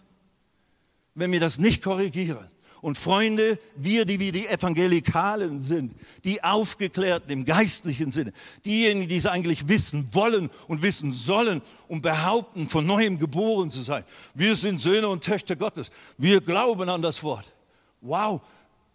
[1.15, 2.52] wenn wir das nicht korrigieren.
[2.83, 8.33] Und Freunde, wir, die wie die Evangelikalen sind, die Aufgeklärten im geistlichen Sinne,
[8.65, 13.81] diejenigen, die es eigentlich wissen wollen und wissen sollen und behaupten, von neuem geboren zu
[13.83, 14.03] sein.
[14.33, 15.91] Wir sind Söhne und Töchter Gottes.
[16.17, 17.53] Wir glauben an das Wort.
[18.01, 18.41] Wow,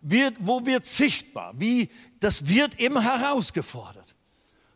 [0.02, 1.54] wird, wo wird sichtbar?
[1.56, 1.88] Wie,
[2.20, 4.14] das wird immer herausgefordert.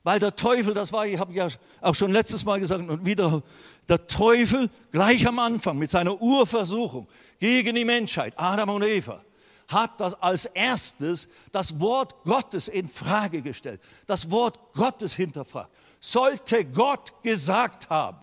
[0.05, 1.48] Weil der Teufel, das war, ich habe ja
[1.83, 3.42] auch schon letztes Mal gesagt und wieder,
[3.88, 9.24] der Teufel gleich am Anfang mit seiner Urversuchung gegen die Menschheit, Adam und Eva,
[9.68, 15.70] hat das als erstes das Wort Gottes in Frage gestellt, das Wort Gottes hinterfragt.
[16.00, 18.18] Sollte Gott gesagt haben,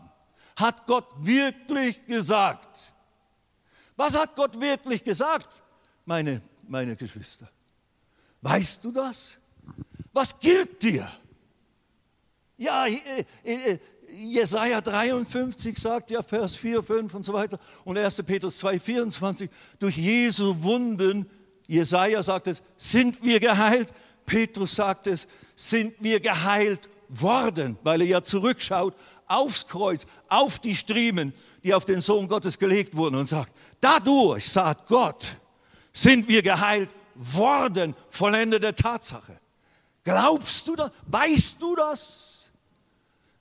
[0.56, 2.94] hat Gott wirklich gesagt?
[3.96, 5.50] Was hat Gott wirklich gesagt,
[6.06, 7.50] meine, meine Geschwister?
[8.42, 9.36] Weißt du das?
[10.14, 11.12] Was gilt dir?
[12.58, 13.80] Ja, äh, äh,
[14.14, 17.60] Jesaja 53 sagt ja, Vers 4, 5 und so weiter.
[17.84, 18.24] Und 1.
[18.24, 21.30] Petrus 2, 24, durch Jesu Wunden,
[21.68, 23.90] Jesaja sagt es, sind wir geheilt.
[24.26, 28.96] Petrus sagt es, sind wir geheilt worden, weil er ja zurückschaut
[29.28, 34.50] aufs Kreuz, auf die Striemen, die auf den Sohn Gottes gelegt wurden und sagt, dadurch,
[34.50, 35.28] sagt Gott,
[35.94, 39.40] sind wir geheilt worden, vollendete Tatsache.
[40.04, 40.92] Glaubst du das?
[41.08, 42.39] Weißt du das?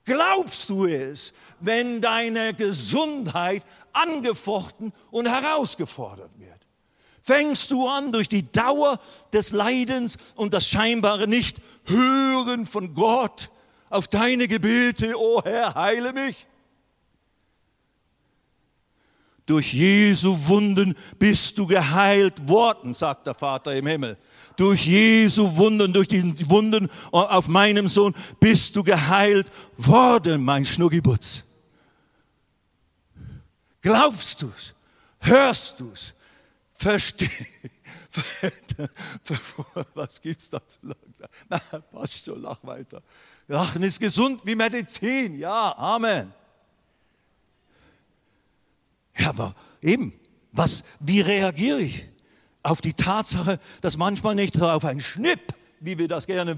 [0.09, 6.65] Glaubst du es, wenn deine Gesundheit angefochten und herausgefordert wird?
[7.21, 8.99] Fängst du an, durch die Dauer
[9.33, 13.51] des Leidens und das scheinbare Nicht-Hören von Gott
[13.91, 16.47] auf deine Gebete, oh Herr, heile mich?
[19.45, 24.17] Durch Jesu Wunden bist du geheilt worden, sagt der Vater im Himmel.
[24.59, 31.45] Durch Jesu Wunden, durch die Wunden auf meinem Sohn bist du geheilt worden, mein Schnuggibutz.
[33.79, 34.75] Glaubst du's?
[35.19, 36.13] Hörst du's?
[36.73, 37.45] Verstehst
[39.93, 41.13] Was gibt's da zu lachen?
[41.47, 43.01] Na, passt schon, lach weiter.
[43.47, 45.39] Lachen ist gesund wie Medizin.
[45.39, 46.33] Ja, Amen.
[49.17, 50.19] Ja, aber eben,
[50.51, 52.08] was, wie reagiere ich
[52.63, 56.57] auf die Tatsache, dass manchmal nicht auf einen Schnipp, wie wir das gerne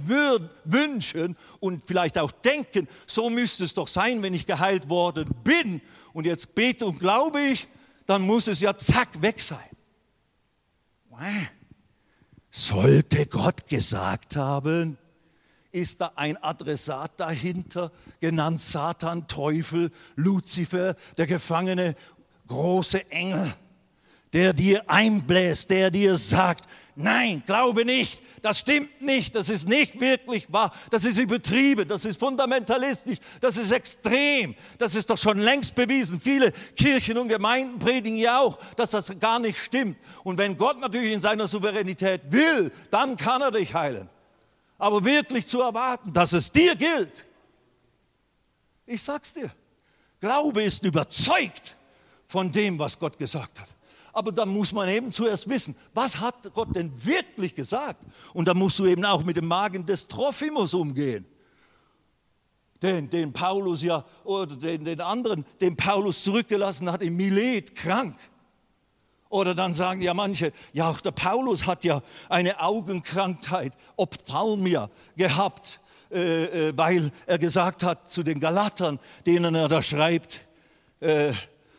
[0.65, 5.81] wünschen und vielleicht auch denken, so müsste es doch sein, wenn ich geheilt worden bin
[6.13, 7.67] und jetzt bete und glaube ich,
[8.07, 9.59] dann muss es ja zack weg sein.
[12.49, 14.97] Sollte Gott gesagt haben,
[15.71, 21.95] ist da ein Adressat dahinter, genannt Satan, Teufel, Luzifer, der Gefangene
[22.47, 23.53] große Engel,
[24.33, 29.99] der dir einbläst, der dir sagt, nein, glaube nicht, das stimmt nicht, das ist nicht
[29.99, 35.39] wirklich wahr, das ist übertrieben, das ist fundamentalistisch, das ist extrem, das ist doch schon
[35.39, 36.19] längst bewiesen.
[36.19, 39.97] Viele Kirchen und Gemeinden predigen ja auch, dass das gar nicht stimmt.
[40.23, 44.09] Und wenn Gott natürlich in seiner Souveränität will, dann kann er dich heilen.
[44.77, 47.25] Aber wirklich zu erwarten, dass es dir gilt,
[48.87, 49.51] ich sag's dir,
[50.19, 51.75] Glaube ist überzeugt
[52.27, 53.67] von dem, was Gott gesagt hat.
[54.13, 58.05] Aber da muss man eben zuerst wissen, was hat Gott denn wirklich gesagt?
[58.33, 61.25] Und da musst du eben auch mit dem Magen des Trophimus umgehen.
[62.81, 68.17] Den, den Paulus ja, oder den, den anderen, den Paulus zurückgelassen hat in Milet, krank.
[69.29, 75.79] Oder dann sagen ja manche, ja auch der Paulus hat ja eine Augenkrankheit, Ophthalmia, gehabt,
[76.11, 80.41] äh, äh, weil er gesagt hat zu den Galatern, denen er da schreibt,
[80.99, 81.31] äh,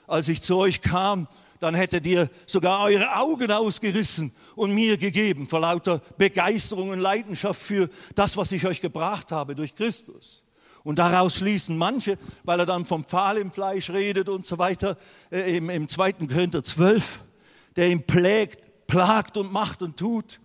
[0.06, 1.28] als ich zu euch kam,
[1.62, 7.62] dann hättet ihr sogar eure Augen ausgerissen und mir gegeben, vor lauter Begeisterung und Leidenschaft
[7.62, 10.42] für das, was ich euch gebracht habe durch Christus.
[10.84, 14.96] Und daraus schließen manche, weil er dann vom Pfahl im Fleisch redet und so weiter,
[15.30, 16.12] äh, im, im 2.
[16.12, 17.20] Korinther 12,
[17.76, 20.40] der ihn plägt, plagt und macht und tut.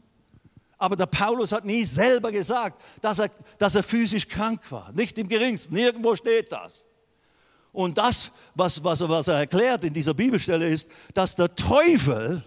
[0.77, 4.91] Aber der Paulus hat nie selber gesagt, dass er, dass er physisch krank war.
[4.93, 5.73] Nicht im geringsten.
[5.73, 6.86] Nirgendwo steht das.
[7.77, 12.43] Und das, was, was, was er erklärt in dieser Bibelstelle ist, dass der Teufel,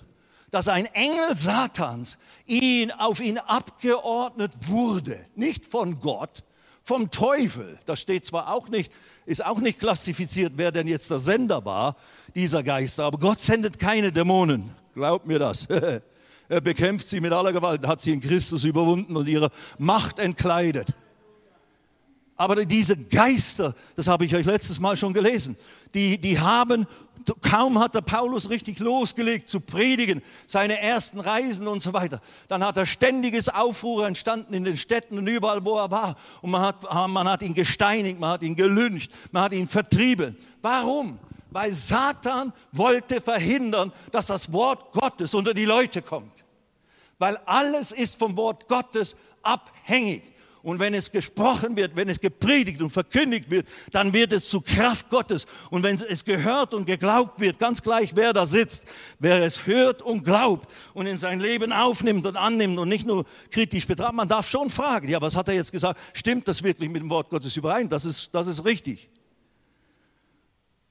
[0.51, 6.43] dass ein Engel Satans ihn auf ihn abgeordnet wurde, nicht von Gott,
[6.83, 7.79] vom Teufel.
[7.87, 8.91] Das steht zwar auch nicht,
[9.25, 11.95] ist auch nicht klassifiziert, wer denn jetzt der Sender war,
[12.35, 14.73] dieser Geister, aber Gott sendet keine Dämonen.
[14.95, 15.69] Glaubt mir das.
[16.49, 20.93] er bekämpft sie mit aller Gewalt, hat sie in Christus überwunden und ihrer Macht entkleidet.
[22.41, 25.59] Aber diese Geister, das habe ich euch letztes Mal schon gelesen,
[25.93, 26.87] die, die haben,
[27.43, 32.65] kaum hat der Paulus richtig losgelegt zu predigen, seine ersten Reisen und so weiter, dann
[32.65, 36.17] hat er ständiges Aufruhr entstanden in den Städten und überall, wo er war.
[36.41, 40.35] Und man hat, man hat ihn gesteinigt, man hat ihn gelüncht, man hat ihn vertrieben.
[40.63, 41.19] Warum?
[41.51, 46.43] Weil Satan wollte verhindern, dass das Wort Gottes unter die Leute kommt.
[47.19, 50.23] Weil alles ist vom Wort Gottes abhängig.
[50.63, 54.61] Und wenn es gesprochen wird, wenn es gepredigt und verkündigt wird, dann wird es zu
[54.61, 55.47] Kraft Gottes.
[55.71, 58.85] Und wenn es gehört und geglaubt wird, ganz gleich wer da sitzt,
[59.19, 63.25] wer es hört und glaubt und in sein Leben aufnimmt und annimmt und nicht nur
[63.51, 65.99] kritisch betrachtet, man darf schon fragen, ja, was hat er jetzt gesagt?
[66.13, 67.89] Stimmt das wirklich mit dem Wort Gottes überein?
[67.89, 69.09] Das ist, das ist richtig.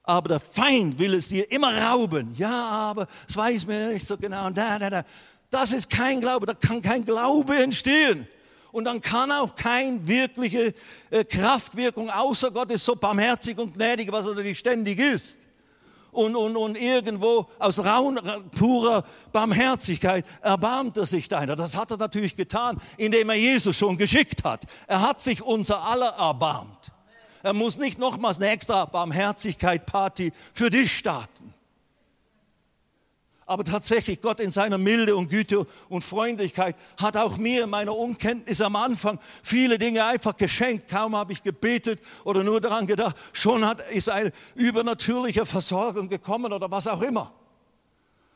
[0.02, 2.34] Aber der Feind will es dir immer rauben.
[2.34, 4.50] Ja, aber es weiß mir nicht so genau.
[4.50, 5.04] Da, da, da.
[5.50, 8.26] Das ist kein Glaube, da kann kein Glaube entstehen.
[8.72, 10.74] Und dann kann auch keine wirkliche
[11.10, 15.38] äh, Kraftwirkung, außer Gott ist so barmherzig und gnädig, was er natürlich ständig ist.
[16.12, 18.18] Und, und, und irgendwo aus raun,
[18.56, 21.54] purer Barmherzigkeit erbarmt er sich deiner.
[21.54, 24.64] Das hat er natürlich getan, indem er Jesus schon geschickt hat.
[24.88, 26.90] Er hat sich unser aller erbarmt.
[27.42, 31.49] Er muss nicht nochmals eine extra Barmherzigkeit-Party für dich starten.
[33.50, 37.96] Aber tatsächlich, Gott in seiner Milde und Güte und Freundlichkeit hat auch mir in meiner
[37.96, 40.88] Unkenntnis am Anfang viele Dinge einfach geschenkt.
[40.88, 46.52] Kaum habe ich gebetet oder nur daran gedacht, schon hat, ist eine übernatürliche Versorgung gekommen
[46.52, 47.32] oder was auch immer.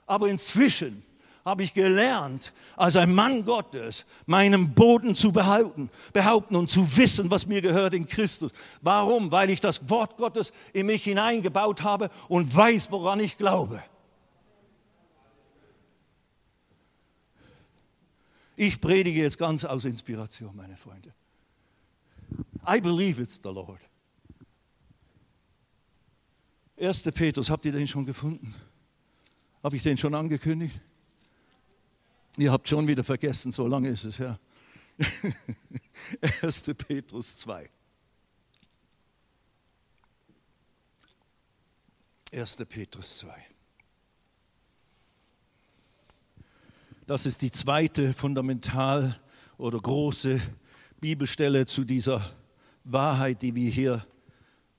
[0.04, 1.04] Aber inzwischen
[1.44, 7.30] habe ich gelernt, als ein Mann Gottes, meinen Boden zu behaupten, behaupten und zu wissen,
[7.30, 8.50] was mir gehört in Christus.
[8.82, 9.30] Warum?
[9.30, 13.80] Weil ich das Wort Gottes in mich hineingebaut habe und weiß, woran ich glaube.
[18.56, 21.12] Ich predige jetzt ganz aus Inspiration, meine Freunde.
[22.66, 23.80] I believe it's the Lord.
[26.78, 27.02] 1.
[27.14, 28.54] Petrus, habt ihr den schon gefunden?
[29.62, 30.80] Habe ich den schon angekündigt?
[32.36, 34.38] Ihr habt schon wieder vergessen, so lange ist es her.
[36.42, 36.62] 1.
[36.76, 37.70] Petrus 2.
[42.32, 42.56] 1.
[42.68, 43.53] Petrus 2.
[47.06, 49.20] Das ist die zweite fundamental
[49.58, 50.40] oder große
[51.00, 52.34] Bibelstelle zu dieser
[52.82, 54.06] Wahrheit, die wir hier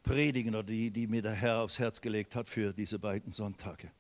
[0.02, 3.92] predigen oder die, die mir der Herr aufs Herz gelegt hat für diese beiden Sonntage.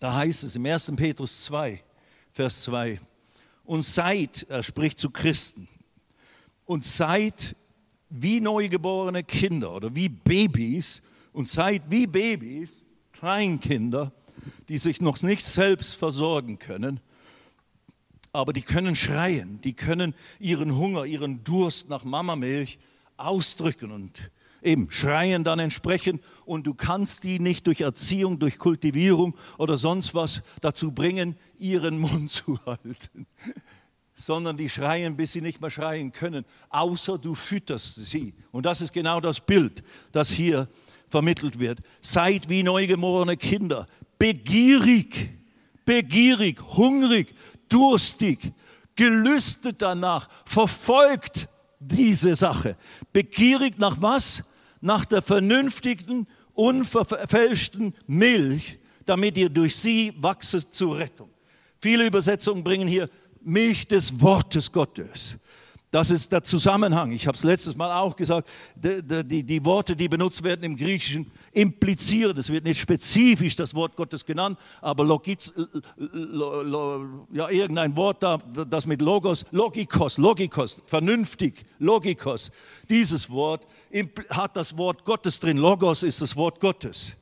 [0.00, 0.90] Da heißt es im 1.
[0.96, 1.82] Petrus 2,
[2.32, 2.98] Vers 2,
[3.64, 5.68] und seid, er spricht zu Christen,
[6.64, 7.54] und seid
[8.08, 11.02] wie neugeborene Kinder oder wie Babys
[11.34, 12.80] und seid wie Babys,
[13.12, 14.12] Kleinkinder,
[14.68, 17.00] die sich noch nicht selbst versorgen können,
[18.32, 22.78] aber die können schreien, die können ihren Hunger, ihren Durst nach Mamamilch
[23.16, 24.30] ausdrücken und
[24.60, 30.14] eben schreien dann entsprechend und du kannst die nicht durch Erziehung, durch Kultivierung oder sonst
[30.14, 33.26] was dazu bringen, ihren Mund zu halten,
[34.14, 38.34] sondern die schreien, bis sie nicht mehr schreien können, außer du fütterst sie.
[38.50, 40.68] Und das ist genau das Bild, das hier
[41.08, 41.80] vermittelt wird.
[42.00, 43.86] Seid wie neugeborene Kinder,
[44.24, 45.30] begierig,
[45.84, 47.34] begierig, hungrig,
[47.68, 48.52] durstig,
[48.96, 51.46] gelüstet danach, verfolgt
[51.78, 52.78] diese Sache.
[53.12, 54.42] Begierig nach was?
[54.84, 61.30] nach der vernünftigen, unverfälschten Milch, damit ihr durch sie wachset zur Rettung.
[61.80, 63.08] Viele Übersetzungen bringen hier
[63.42, 65.38] Milch des Wortes Gottes.
[65.94, 67.12] Das ist der Zusammenhang.
[67.12, 70.74] Ich habe es letztes Mal auch gesagt, die, die, die, Worte, die benutzt werden im
[70.74, 75.52] Griechischen, implizieren, es wird nicht spezifisch das Wort Gottes genannt, aber Logiz,
[77.32, 82.50] ja, irgendein Wort da, das mit Logos, Logikos, Logikos, vernünftig, Logikos,
[82.90, 83.64] dieses Wort
[84.30, 85.58] hat das Wort Gottes drin.
[85.58, 87.12] Logos ist das Wort Gottes.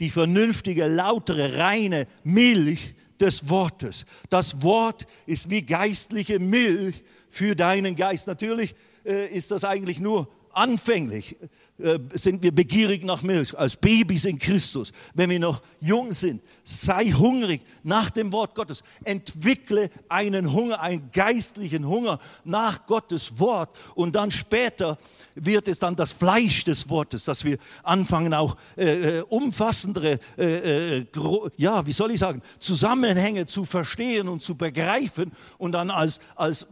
[0.00, 4.06] Die vernünftige, lautere, reine Milch des Wortes.
[4.30, 7.02] Das Wort ist wie geistliche Milch
[7.36, 8.26] für deinen Geist.
[8.26, 11.36] Natürlich äh, ist das eigentlich nur anfänglich.
[11.78, 14.92] Äh, sind wir begierig nach Milch, als Babys in Christus.
[15.12, 18.82] Wenn wir noch jung sind, sei hungrig nach dem Wort Gottes.
[19.04, 23.76] Entwickle einen Hunger, einen geistlichen Hunger nach Gottes Wort.
[23.94, 24.96] Und dann später
[25.34, 31.00] wird es dann das Fleisch des Wortes, dass wir anfangen auch äh, äh umfassendere, äh,
[31.00, 31.06] äh
[31.58, 36.66] ja, wie soll ich sagen, Zusammenhänge zu verstehen und zu begreifen und dann als, als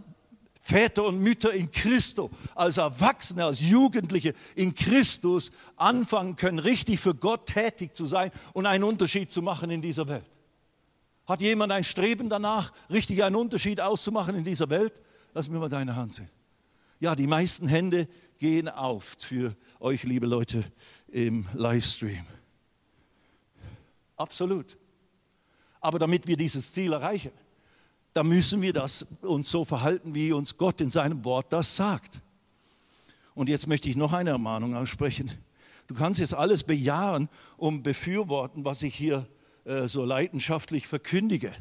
[0.67, 7.15] Väter und Mütter in Christus, als Erwachsene, als Jugendliche in Christus anfangen können, richtig für
[7.15, 10.25] Gott tätig zu sein und einen Unterschied zu machen in dieser Welt.
[11.27, 15.03] Hat jemand ein Streben danach, richtig einen Unterschied auszumachen in dieser Welt?
[15.35, 16.31] Lass mir mal deine Hand sehen.
[16.99, 20.65] Ja, die meisten Hände gehen auf für euch, liebe Leute,
[21.09, 22.25] im Livestream.
[24.17, 24.79] Absolut.
[25.83, 27.33] Aber damit wir dieses Ziel erreichen,
[28.15, 32.21] da müssen wir das, uns so verhalten, wie uns Gott in seinem Wort das sagt.
[33.35, 35.33] Und jetzt möchte ich noch eine Ermahnung aussprechen.
[35.89, 39.27] Du kannst jetzt alles bejahen und befürworten, was ich hier
[39.65, 41.53] äh, so leidenschaftlich verkündige.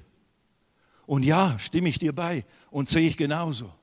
[1.08, 3.74] Und ja, stimme ich dir bei und sehe ich genauso.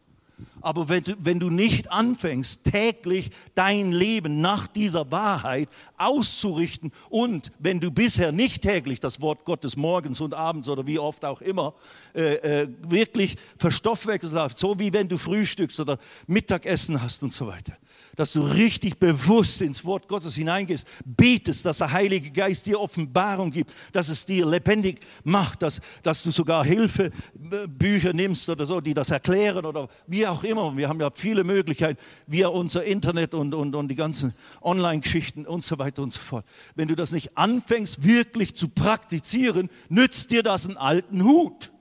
[0.60, 7.52] Aber wenn du, wenn du nicht anfängst, täglich dein Leben nach dieser Wahrheit auszurichten und
[7.58, 11.40] wenn du bisher nicht täglich das Wort Gottes morgens und abends oder wie oft auch
[11.40, 11.74] immer
[12.14, 17.46] äh, äh, wirklich verstoffwechselt hast, so wie wenn du frühstückst oder Mittagessen hast und so
[17.46, 17.76] weiter,
[18.20, 23.50] dass du richtig bewusst ins Wort Gottes hineingehst, betest, dass der Heilige Geist dir Offenbarung
[23.50, 28.92] gibt, dass es dir lebendig macht, dass, dass du sogar Hilfebücher nimmst oder so, die
[28.92, 30.76] das erklären oder wie auch immer.
[30.76, 35.64] Wir haben ja viele Möglichkeiten via unser Internet und, und, und die ganzen Online-Geschichten und
[35.64, 36.44] so weiter und so fort.
[36.74, 41.72] Wenn du das nicht anfängst, wirklich zu praktizieren, nützt dir das einen alten Hut.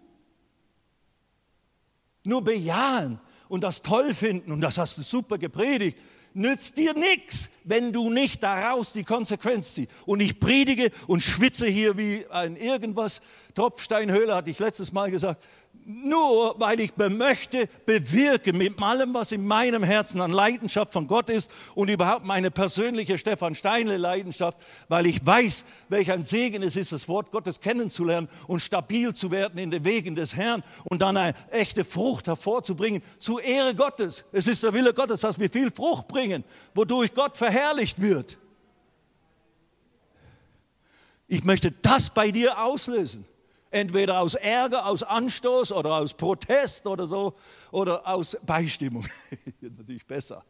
[2.24, 3.20] Nur bejahen
[3.50, 5.98] und das toll finden und das hast du super gepredigt
[6.34, 9.92] nützt dir nichts, wenn du nicht daraus die Konsequenz ziehst.
[10.06, 13.22] Und ich predige und schwitze hier wie ein irgendwas.
[13.56, 15.44] Tropfsteinhöhle hatte ich letztes Mal gesagt.
[15.86, 21.30] Nur weil ich möchte bewirken mit allem, was in meinem Herzen an Leidenschaft von Gott
[21.30, 24.58] ist und überhaupt meine persönliche Stefan Steinle Leidenschaft,
[24.88, 29.32] weil ich weiß, welch ein Segen es ist, das Wort Gottes kennenzulernen und stabil zu
[29.32, 34.26] werden in den Wegen des Herrn und dann eine echte Frucht hervorzubringen zur Ehre Gottes.
[34.32, 36.44] Es ist der Wille Gottes, dass wir viel Frucht bringen,
[36.76, 38.38] wodurch Gott verherrlicht wird.
[41.28, 43.26] Ich möchte das bei dir auslösen.
[43.72, 47.36] Entweder aus Ärger, aus Anstoß oder aus Protest oder so
[47.72, 49.06] oder aus Beistimmung.
[49.62, 50.44] Natürlich besser.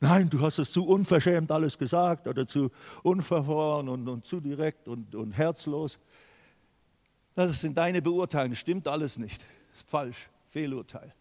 [0.00, 2.70] Nein, du hast es zu unverschämt alles gesagt oder zu
[3.02, 5.98] unverfroren und, und zu direkt und, und herzlos.
[7.34, 9.44] Das sind deine Beurteilungen, stimmt alles nicht.
[9.74, 11.12] Ist falsch, Fehlurteil.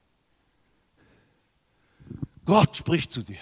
[2.46, 3.40] Gott spricht zu dir.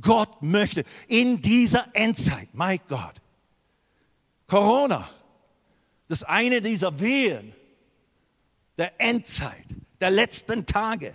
[0.00, 3.20] Gott möchte in dieser Endzeit, mein Gott,
[4.46, 5.08] Corona,
[6.10, 7.52] das eine dieser Wehen
[8.76, 9.64] der Endzeit,
[10.00, 11.14] der letzten Tage.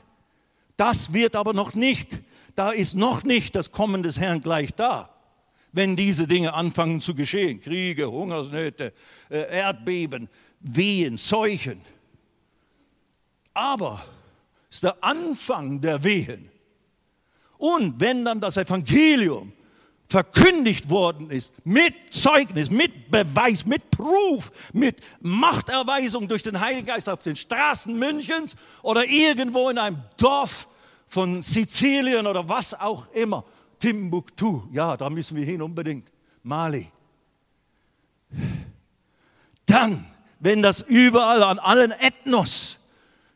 [0.78, 2.18] Das wird aber noch nicht,
[2.56, 5.10] da ist noch nicht das Kommen des Herrn gleich da,
[5.74, 7.60] wenn diese Dinge anfangen zu geschehen.
[7.60, 8.94] Kriege, Hungersnöte,
[9.30, 10.30] äh, Erdbeben,
[10.62, 11.82] Wehen, Seuchen.
[13.54, 14.02] Aber
[14.70, 16.50] es ist der Anfang der Wehen.
[17.58, 19.52] Und wenn dann das Evangelium
[20.08, 27.10] verkündigt worden ist, mit Zeugnis, mit Beweis, mit Proof, mit Machterweisung durch den Heiligen Geist
[27.10, 30.68] auf den Straßen Münchens oder irgendwo in einem Dorf
[31.08, 33.44] von Sizilien oder was auch immer.
[33.80, 36.12] Timbuktu, ja, da müssen wir hin unbedingt.
[36.44, 36.92] Mali.
[39.66, 40.06] Dann,
[40.40, 42.78] wenn das überall an allen Ethnos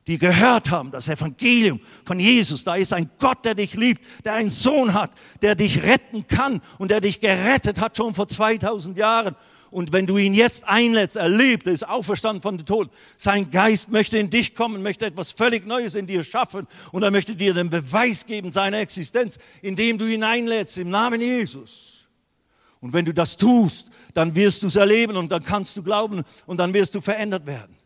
[0.09, 2.63] die gehört haben, das Evangelium von Jesus.
[2.63, 5.11] Da ist ein Gott, der dich liebt, der einen Sohn hat,
[5.43, 9.35] der dich retten kann und der dich gerettet hat schon vor 2000 Jahren.
[9.69, 12.89] Und wenn du ihn jetzt einlädst, er lebt, er ist auferstanden von den Toten.
[13.17, 17.11] Sein Geist möchte in dich kommen, möchte etwas völlig Neues in dir schaffen und er
[17.11, 22.07] möchte dir den Beweis geben seiner Existenz, indem du ihn einlädst im Namen Jesus.
[22.81, 26.23] Und wenn du das tust, dann wirst du es erleben und dann kannst du glauben
[26.47, 27.78] und dann wirst du verändert werden.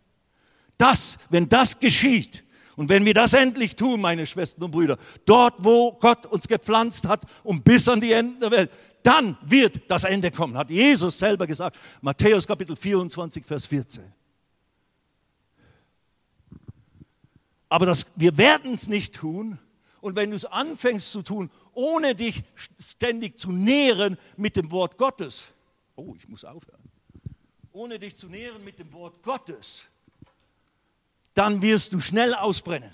[0.83, 2.43] Das, wenn das geschieht
[2.75, 7.07] und wenn wir das endlich tun, meine Schwestern und Brüder, dort, wo Gott uns gepflanzt
[7.07, 8.69] hat und bis an die Enden der Welt,
[9.01, 11.77] dann wird das Ende kommen, hat Jesus selber gesagt.
[12.01, 14.11] Matthäus Kapitel 24, Vers 14.
[17.69, 19.59] Aber das, wir werden es nicht tun.
[20.01, 22.43] Und wenn du es anfängst zu tun, ohne dich
[22.77, 25.43] ständig zu nähren mit dem Wort Gottes,
[25.95, 26.91] oh, ich muss aufhören,
[27.71, 29.85] ohne dich zu nähren mit dem Wort Gottes,
[31.33, 32.93] dann wirst du schnell ausbrennen.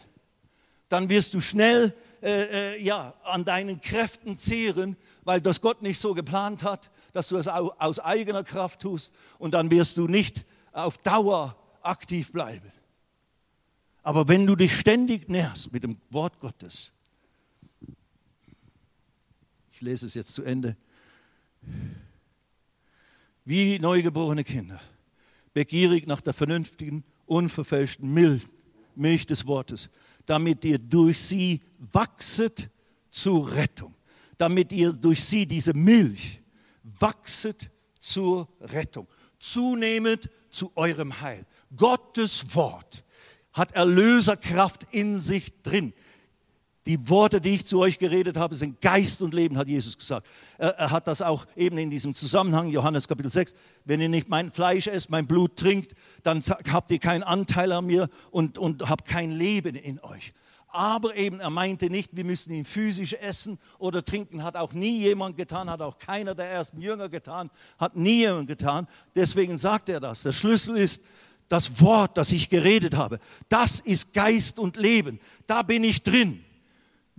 [0.88, 6.00] Dann wirst du schnell äh, äh, ja, an deinen Kräften zehren, weil das Gott nicht
[6.00, 10.46] so geplant hat, dass du es aus eigener Kraft tust und dann wirst du nicht
[10.72, 12.72] auf Dauer aktiv bleiben.
[14.04, 16.92] Aber wenn du dich ständig nährst mit dem Wort Gottes,
[19.72, 20.76] ich lese es jetzt zu Ende,
[23.46, 24.82] wie neugeborene Kinder,
[25.54, 29.90] begierig nach der vernünftigen unverfälschten Milch, des Wortes,
[30.26, 32.70] damit ihr durch sie wachset
[33.12, 33.96] zur Rettung,
[34.38, 36.42] damit ihr durch sie, diese Milch,
[36.84, 39.08] wachset zur Rettung,
[39.40, 41.46] zunehmend zu eurem Heil.
[41.76, 43.04] Gottes Wort
[43.54, 45.94] hat Erlöserkraft in sich drin.
[46.90, 50.26] Die Worte, die ich zu euch geredet habe, sind Geist und Leben, hat Jesus gesagt.
[50.58, 53.54] Er, er, hat das auch eben in diesem Zusammenhang, Johannes Kapitel 6,
[53.86, 57.86] wenn ihr nicht mein Fleisch esst, mein Blut trinkt, dann habt ihr keinen Anteil an
[57.86, 60.34] mir und, und habt kein Leben in euch.
[60.70, 64.98] Aber eben, er meinte nicht, wir müssen ihn physisch essen oder trinken, hat auch nie
[64.98, 68.88] jemand getan, hat auch keiner der ersten Jünger getan, hat nie jemand getan.
[69.14, 70.24] Deswegen sagt er das.
[70.24, 71.04] Der Schlüssel ist,
[71.50, 75.20] das Wort, das ich geredet habe, das ist Geist und Leben.
[75.46, 76.46] Da bin ich drin.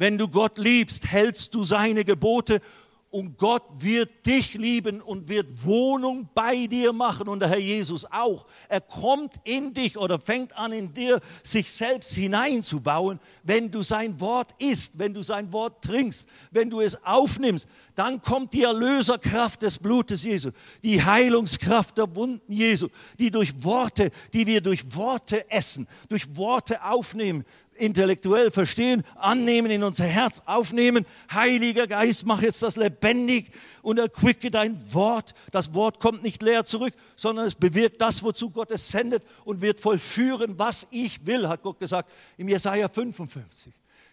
[0.01, 2.63] Wenn du Gott liebst, hältst du seine Gebote
[3.11, 8.07] und Gott wird dich lieben und wird Wohnung bei dir machen und der Herr Jesus
[8.11, 8.47] auch.
[8.71, 14.19] Er kommt in dich oder fängt an in dir, sich selbst hineinzubauen, wenn du sein
[14.21, 17.69] Wort isst, wenn du sein Wort trinkst, wenn du es aufnimmst.
[17.95, 20.51] Dann kommt die Erlöserkraft des Blutes Jesu,
[20.83, 22.89] die Heilungskraft der Wunden Jesu,
[23.19, 27.45] die durch Worte, die wir durch Worte essen, durch Worte aufnehmen,
[27.81, 31.07] intellektuell verstehen, annehmen, in unser Herz aufnehmen.
[31.33, 33.53] Heiliger Geist, mach jetzt das lebendig
[33.83, 35.35] und erquicke dein Wort.
[35.51, 39.61] Das Wort kommt nicht leer zurück, sondern es bewirkt das, wozu Gott es sendet und
[39.61, 43.73] wird vollführen, was ich will, hat Gott gesagt im Jesaja 55.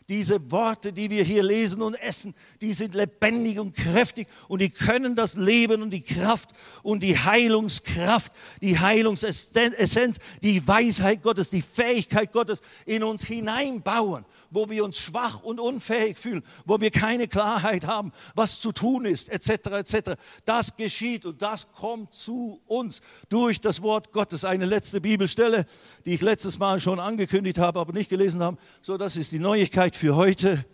[0.10, 4.70] Diese Worte, die wir hier lesen und essen, die sind lebendig und kräftig und die
[4.70, 6.52] können das Leben und die Kraft
[6.82, 8.32] und die Heilungskraft,
[8.62, 15.44] die Heilungsessenz, die Weisheit Gottes, die Fähigkeit Gottes in uns hineinbauen wo wir uns schwach
[15.44, 20.12] und unfähig fühlen, wo wir keine Klarheit haben, was zu tun ist, etc., etc.
[20.46, 24.46] Das geschieht und das kommt zu uns durch das Wort Gottes.
[24.46, 25.66] Eine letzte Bibelstelle,
[26.06, 28.58] die ich letztes Mal schon angekündigt habe, aber nicht gelesen habe.
[28.82, 30.66] So, das ist die Neuigkeit für heute.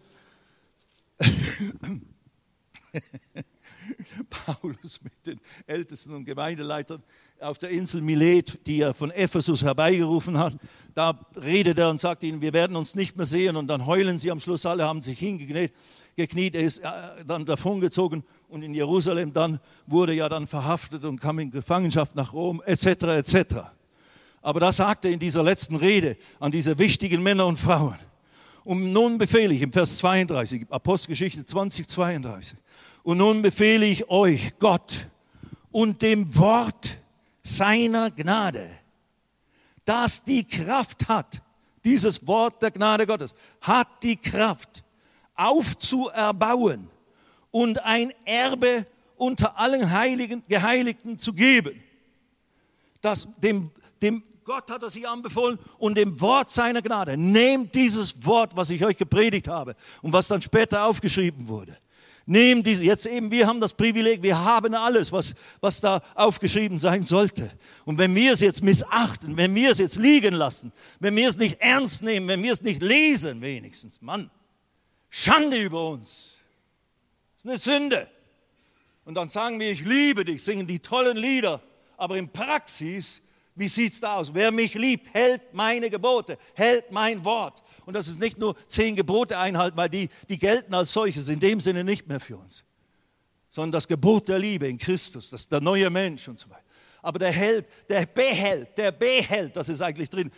[4.30, 7.04] Paulus mit den Ältesten und Gemeindeleitern
[7.40, 10.56] auf der Insel Milet, die er von Ephesus herbeigerufen hat.
[10.94, 13.56] Da redet er und sagt ihnen, wir werden uns nicht mehr sehen.
[13.56, 15.74] Und dann heulen sie am Schluss alle, haben sich hingekniet.
[16.16, 16.56] Gekniet.
[16.56, 16.90] Er ist äh,
[17.26, 22.34] dann davongezogen und in Jerusalem dann wurde ja dann verhaftet und kam in Gefangenschaft nach
[22.34, 23.56] Rom, etc., etc.
[24.42, 27.98] Aber da sagt er in dieser letzten Rede an diese wichtigen Männer und Frauen.
[28.64, 32.58] Und nun befehle ich im Vers 32, Apostelgeschichte 20, 32.
[33.04, 35.08] Und nun befehle ich euch, Gott
[35.72, 36.98] und dem Wort
[37.44, 38.70] seiner Gnade,
[39.84, 41.42] das die Kraft hat,
[41.84, 44.84] dieses Wort der Gnade Gottes, hat die Kraft
[45.36, 46.90] aufzuerbauen
[47.52, 48.86] und ein Erbe
[49.18, 51.84] unter allen Heiligen, Geheiligten zu geben.
[53.02, 57.18] Das, dem, dem Gott hat er sich anbefohlen und dem Wort seiner Gnade.
[57.18, 61.78] Nehmt dieses Wort, was ich euch gepredigt habe und was dann später aufgeschrieben wurde.
[62.26, 66.78] Nehmen diese, jetzt eben, wir haben das Privileg, wir haben alles, was, was da aufgeschrieben
[66.78, 67.52] sein sollte.
[67.84, 71.38] Und wenn wir es jetzt missachten, wenn wir es jetzt liegen lassen, wenn wir es
[71.38, 74.32] nicht ernst nehmen, wenn wir es nicht lesen, wenigstens, Mann,
[75.10, 76.38] Schande über uns.
[77.36, 78.10] Das ist eine Sünde.
[79.06, 81.62] Und dann sagen wir, ich liebe dich, singen die tollen Lieder,
[81.98, 83.22] aber in Praxis,
[83.56, 84.34] wie sieht es da aus?
[84.34, 87.62] Wer mich liebt, hält meine Gebote, hält mein Wort.
[87.86, 91.40] Und das ist nicht nur zehn Gebote einhalten, weil die, die gelten als solches in
[91.40, 92.64] dem Sinne nicht mehr für uns,
[93.50, 96.64] sondern das Gebot der Liebe in Christus, das, der neue Mensch und so weiter.
[97.02, 100.32] Aber der hält, der behält, der behält, das ist eigentlich drin,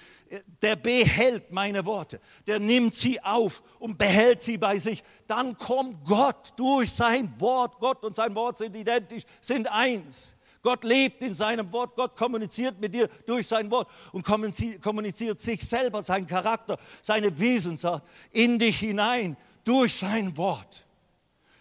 [0.64, 5.04] der behält meine Worte, der nimmt sie auf und behält sie bei sich.
[5.28, 7.80] Dann kommt Gott durch sein Wort.
[7.80, 10.36] Gott und sein Wort sind identisch, sind eins.
[10.66, 15.64] Gott lebt in seinem Wort, Gott kommuniziert mit dir durch sein Wort und kommuniziert sich
[15.64, 20.84] selber, seinen Charakter, seine Wesensart in dich hinein durch sein Wort.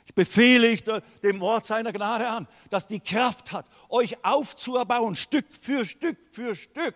[0.06, 0.82] Ich befehle ich
[1.22, 6.54] dem Wort seiner Gnade an, dass die Kraft hat, euch aufzuerbauen, Stück für Stück für
[6.54, 6.94] Stück,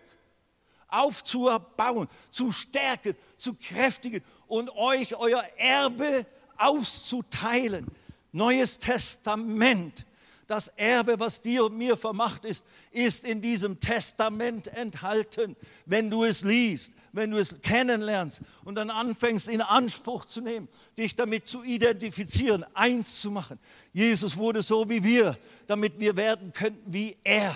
[0.89, 6.25] aufzuerbauen, zu stärken, zu kräftigen und euch euer Erbe
[6.57, 7.87] auszuteilen.
[8.33, 10.07] Neues Testament
[10.49, 15.55] das Erbe, was dir und mir vermacht ist, ist in diesem Testament enthalten.
[15.85, 20.67] Wenn du es liest, wenn du es kennenlernst und dann anfängst in Anspruch zu nehmen,
[20.97, 23.59] dich damit zu identifizieren, eins zu machen.
[23.93, 25.37] Jesus wurde so wie wir,
[25.67, 27.55] damit wir werden könnten wie er.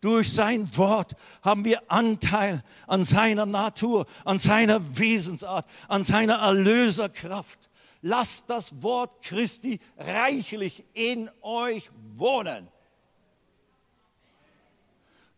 [0.00, 7.68] Durch sein Wort haben wir Anteil an seiner Natur, an seiner Wesensart, an seiner Erlöserkraft.
[8.02, 12.68] Lasst das Wort Christi reichlich in euch wohnen.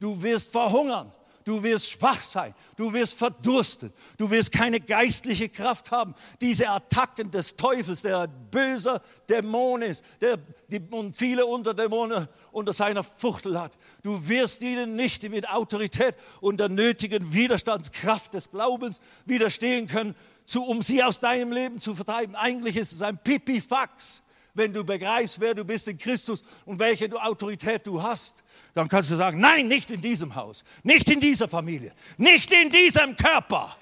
[0.01, 1.12] Du wirst verhungern,
[1.45, 6.15] du wirst schwach sein, du wirst verdursten, du wirst keine geistliche Kraft haben.
[6.41, 10.39] Diese Attacken des Teufels, der böser Dämon ist, der
[10.69, 13.77] die, und viele Unterdämonen unter seiner Fuchtel hat.
[14.03, 20.15] Du wirst ihnen nicht mit Autorität und der nötigen Widerstandskraft des Glaubens widerstehen können,
[20.47, 22.34] zu, um sie aus deinem Leben zu vertreiben.
[22.34, 24.22] Eigentlich ist es ein Pipifax.
[24.57, 29.11] Wenn du begreifst, wer du bist in Christus und welche Autorität du hast, dann kannst
[29.11, 33.76] du sagen, nein, nicht in diesem Haus, nicht in dieser Familie, nicht in diesem Körper.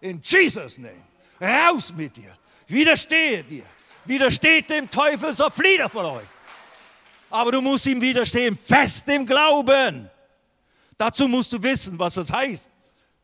[0.00, 1.04] In Jesus' Name.
[1.40, 2.36] Raus mit dir.
[2.66, 3.64] Widerstehe dir.
[4.06, 6.26] Widersteht dem Teufel, so flieht er von euch.
[7.30, 10.10] Aber du musst ihm widerstehen, fest im Glauben.
[10.96, 12.72] Dazu musst du wissen, was es heißt,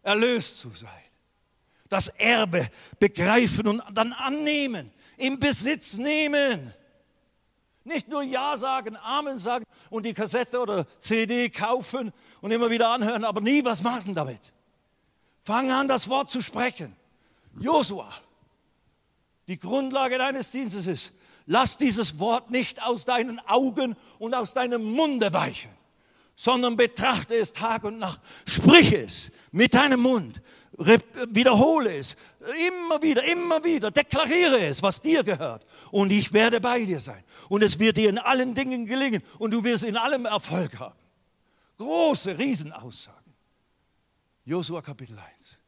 [0.03, 1.04] erlöst zu sein
[1.95, 2.69] das Erbe
[2.99, 6.75] begreifen und dann annehmen, im Besitz nehmen.
[7.85, 12.91] Nicht nur Ja sagen, Amen sagen und die Kassette oder CD kaufen und immer wieder
[12.91, 14.53] anhören, aber nie was machen damit.
[15.45, 16.97] Fang an, das Wort zu sprechen.
[17.61, 18.13] Josua,
[19.47, 21.13] die Grundlage deines Dienstes ist,
[21.47, 25.71] lass dieses Wort nicht aus deinen Augen und aus deinem Munde weichen,
[26.35, 28.21] sondern betrachte es Tag und Nacht.
[28.47, 30.41] Sprich es mit deinem Mund,
[30.77, 32.16] wiederhole es,
[32.68, 35.64] immer wieder, immer wieder, deklariere es, was dir gehört.
[35.91, 37.22] Und ich werde bei dir sein.
[37.49, 40.99] Und es wird dir in allen Dingen gelingen und du wirst in allem Erfolg haben.
[41.79, 43.35] Große Riesenaussagen.
[44.45, 45.59] Josua Kapitel 1.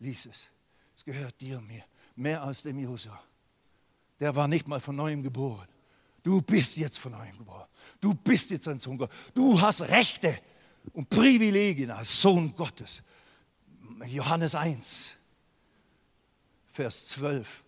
[0.00, 0.46] Lies es.
[0.94, 1.84] Es gehört dir und mir.
[2.16, 3.18] mehr als dem Josua.
[4.20, 5.66] Der war nicht mal von neuem geboren.
[6.22, 7.66] Du bist jetzt von neuem geboren.
[8.00, 9.16] Du bist jetzt ein Sohn Gottes.
[9.34, 10.38] Du hast Rechte
[10.92, 13.02] und Privilegien als Sohn Gottes.
[14.06, 15.16] Johannes 1,
[16.72, 17.62] Vers 12.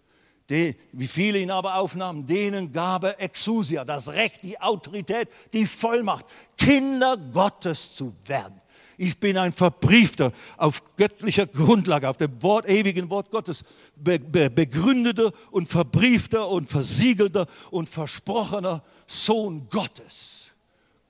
[0.51, 5.67] Die, wie viele ihn aber aufnahmen, denen gab er Exousia, das Recht, die Autorität, die
[5.67, 6.27] Vollmacht,
[6.59, 8.61] Kinder Gottes zu werden.
[8.97, 13.65] Ich bin ein Verbriefter auf göttlicher Grundlage, auf dem Wort, ewigen Wort Gottes,
[13.97, 20.49] be, be, begründeter und verbriefter und versiegelter und versprochener Sohn Gottes.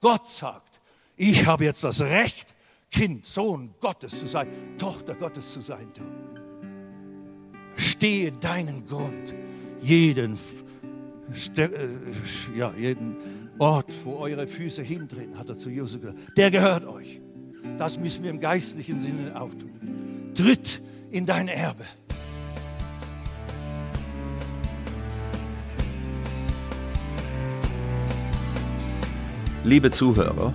[0.00, 0.80] Gott sagt,
[1.16, 2.53] ich habe jetzt das Recht,
[2.94, 4.46] Kind, Sohn Gottes zu sein,
[4.78, 5.88] Tochter Gottes zu sein.
[5.94, 6.02] Du.
[7.76, 9.34] Stehe deinen Grund,
[9.82, 10.38] jeden,
[11.56, 11.68] äh,
[12.56, 13.16] ja, jeden
[13.58, 17.20] Ort, wo eure Füße hintreten, hat er zu Josef gesagt, der gehört euch.
[17.78, 20.30] Das müssen wir im geistlichen Sinne auch tun.
[20.32, 20.80] Tritt
[21.10, 21.86] in dein Erbe.
[29.64, 30.54] Liebe Zuhörer,